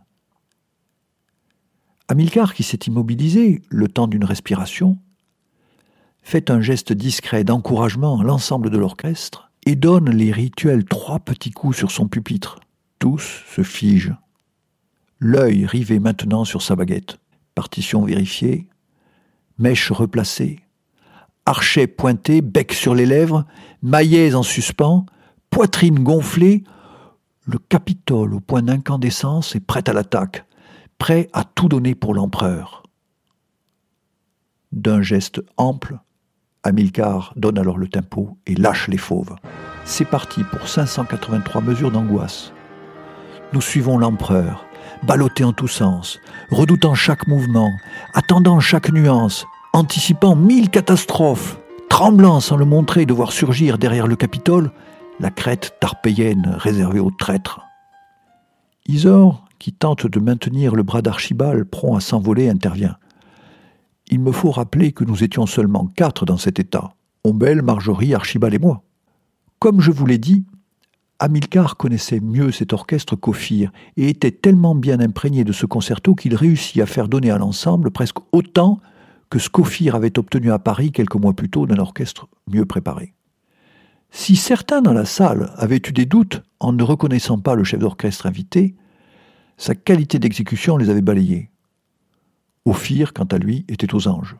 Amilcar, 2.08 2.54
qui 2.54 2.64
s'est 2.64 2.80
immobilisé 2.88 3.62
le 3.70 3.90
temps 3.90 4.08
d'une 4.08 4.24
respiration, 4.24 4.98
fait 6.22 6.50
un 6.50 6.62
geste 6.62 6.94
discret 6.94 7.44
d'encouragement 7.44 8.20
à 8.20 8.24
l'ensemble 8.24 8.70
de 8.70 8.78
l'orchestre 8.78 9.52
et 9.66 9.76
donne 9.76 10.10
les 10.10 10.32
rituels 10.32 10.86
trois 10.86 11.20
petits 11.20 11.52
coups 11.52 11.76
sur 11.76 11.92
son 11.92 12.08
pupitre. 12.08 12.60
Tous 13.00 13.44
se 13.54 13.64
figent. 13.64 14.16
L'œil 15.20 15.66
rivé 15.66 16.00
maintenant 16.00 16.46
sur 16.46 16.62
sa 16.62 16.76
baguette. 16.76 17.18
Partition 17.56 18.06
vérifiée. 18.06 18.68
Mèche 19.58 19.92
replacée. 19.92 20.60
Archet 21.48 21.88
pointé, 21.88 22.42
bec 22.42 22.74
sur 22.74 22.94
les 22.94 23.06
lèvres, 23.06 23.46
maillets 23.82 24.36
en 24.36 24.44
suspens, 24.44 25.06
poitrine 25.50 26.04
gonflée, 26.04 26.66
le 27.46 27.58
Capitole 27.58 28.34
au 28.34 28.42
point 28.42 28.62
d'incandescence 28.62 29.56
est 29.56 29.66
prêt 29.66 29.88
à 29.88 29.94
l'attaque, 29.94 30.46
prêt 30.98 31.30
à 31.32 31.46
tout 31.46 31.70
donner 31.70 31.96
pour 31.96 32.14
l'empereur. 32.14 32.84
D'un 34.74 35.02
geste 35.02 35.42
ample, 35.56 35.98
Amilcar 36.64 37.32
donne 37.38 37.58
alors 37.58 37.78
le 37.78 37.88
tempo 37.88 38.38
et 38.46 38.56
lâche 38.56 38.90
les 38.90 38.98
fauves. 38.98 39.38
C'est 39.86 40.04
parti 40.04 40.44
pour 40.44 40.68
583 40.68 41.62
mesures 41.62 41.92
d'angoisse. 41.92 42.52
Nous 43.54 43.62
suivons 43.62 43.98
l'empereur, 43.98 44.66
ballotté 45.04 45.46
en 45.46 45.54
tous 45.54 45.70
sens, 45.70 46.20
redoutant 46.52 46.94
chaque 46.94 47.26
mouvement, 47.26 47.72
attendant 48.14 48.60
chaque 48.60 48.92
nuance, 48.92 49.46
anticipant 49.78 50.36
mille 50.36 50.72
catastrophes, 50.72 51.60
tremblant 51.88 52.40
sans 52.40 52.58
le 52.58 52.66
montrer 52.66 53.06
de 53.06 53.14
voir 53.14 53.32
surgir 53.32 53.78
derrière 53.78 54.08
le 54.08 54.16
Capitole 54.16 54.72
la 55.20 55.30
crête 55.30 55.76
tarpéienne 55.80 56.56
réservée 56.58 57.00
aux 57.00 57.12
traîtres. 57.12 57.62
Isor, 58.88 59.46
qui 59.60 59.74
tente 59.74 60.08
de 60.08 60.20
maintenir 60.20 60.74
le 60.74 60.82
bras 60.82 61.04
d'Archibald 61.04 61.66
prompt 61.66 61.96
à 61.96 62.00
s'envoler, 62.00 62.50
intervient. 62.50 62.98
Il 64.10 64.20
me 64.20 64.32
faut 64.32 64.50
rappeler 64.50 64.94
que 64.94 65.04
nous 65.04 65.24
étions 65.24 65.46
seulement 65.46 65.86
quatre 65.96 66.26
dans 66.26 66.38
cet 66.38 66.60
état 66.60 66.94
Ombel, 67.24 67.62
Marjorie, 67.62 68.16
Archibald 68.16 68.56
et 68.56 68.60
moi. 68.60 68.82
Comme 69.60 69.80
je 69.80 69.92
vous 69.92 70.08
l'ai 70.08 70.18
dit, 70.18 70.44
Amilcar 71.20 71.78
connaissait 71.78 72.20
mieux 72.20 72.52
cet 72.52 72.74
orchestre 72.74 73.16
qu'Ophir 73.16 73.72
et 73.96 74.10
était 74.10 74.32
tellement 74.32 74.74
bien 74.74 75.00
imprégné 75.00 75.44
de 75.44 75.54
ce 75.54 75.68
concerto 75.68 76.16
qu'il 76.16 76.34
réussit 76.34 76.82
à 76.82 76.88
faire 76.88 77.08
donner 77.08 77.30
à 77.30 77.38
l'ensemble 77.38 77.92
presque 77.92 78.18
autant 78.32 78.80
que 79.30 79.40
qu'Ophir 79.50 79.96
avait 79.96 80.18
obtenu 80.18 80.52
à 80.52 80.60
Paris 80.60 80.92
quelques 80.92 81.16
mois 81.16 81.34
plus 81.34 81.50
tôt 81.50 81.66
d'un 81.66 81.80
orchestre 81.80 82.28
mieux 82.48 82.66
préparé. 82.66 83.14
Si 84.10 84.36
certains 84.36 84.82
dans 84.82 84.94
la 84.94 85.06
salle 85.06 85.52
avaient 85.58 85.82
eu 85.86 85.92
des 85.92 86.06
doutes 86.06 86.42
en 86.60 86.72
ne 86.74 86.84
reconnaissant 86.84 87.40
pas 87.40 87.56
le 87.56 87.64
chef 87.64 87.80
d'orchestre 87.80 88.26
invité, 88.26 88.76
sa 89.58 89.76
qualité 89.76 90.20
d'exécution 90.20 90.78
les 90.78 90.90
avait 90.90 91.02
balayés. 91.02 91.50
Ophir, 92.66 93.14
quant 93.14 93.26
à 93.26 93.38
lui, 93.38 93.66
était 93.68 93.94
aux 93.94 94.08
anges. 94.08 94.36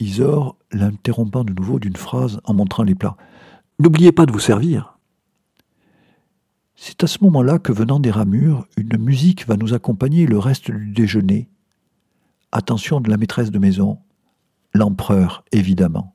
Isor 0.00 0.56
l'interrompant 0.72 1.44
de 1.44 1.52
nouveau 1.52 1.78
d'une 1.78 1.96
phrase 1.96 2.40
en 2.44 2.54
montrant 2.54 2.82
les 2.82 2.94
plats. 2.94 3.16
N'oubliez 3.78 4.12
pas 4.12 4.26
de 4.26 4.32
vous 4.32 4.40
servir. 4.40 4.98
C'est 6.74 7.04
à 7.04 7.06
ce 7.06 7.22
moment-là 7.22 7.58
que, 7.58 7.72
venant 7.72 8.00
des 8.00 8.10
ramures, 8.10 8.66
une 8.76 8.98
musique 8.98 9.46
va 9.46 9.56
nous 9.56 9.74
accompagner 9.74 10.26
le 10.26 10.38
reste 10.38 10.70
du 10.70 10.90
déjeuner 10.90 11.48
attention 12.52 13.00
de 13.00 13.10
la 13.10 13.16
maîtresse 13.16 13.50
de 13.50 13.58
maison, 13.58 13.98
l'empereur 14.74 15.44
évidemment. 15.52 16.14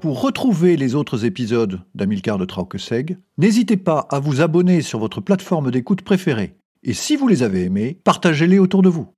Pour 0.00 0.22
retrouver 0.22 0.76
les 0.76 0.94
autres 0.94 1.24
épisodes 1.24 1.80
d'Amilcar 1.96 2.38
de 2.38 2.44
Traukeseg, 2.44 3.18
n'hésitez 3.38 3.76
pas 3.76 4.06
à 4.10 4.20
vous 4.20 4.40
abonner 4.40 4.80
sur 4.80 5.00
votre 5.00 5.20
plateforme 5.20 5.70
d'écoute 5.72 6.02
préférée. 6.02 6.56
Et 6.84 6.92
si 6.92 7.16
vous 7.16 7.26
les 7.26 7.42
avez 7.42 7.64
aimés, 7.64 8.00
partagez-les 8.04 8.60
autour 8.60 8.82
de 8.82 8.88
vous. 8.88 9.08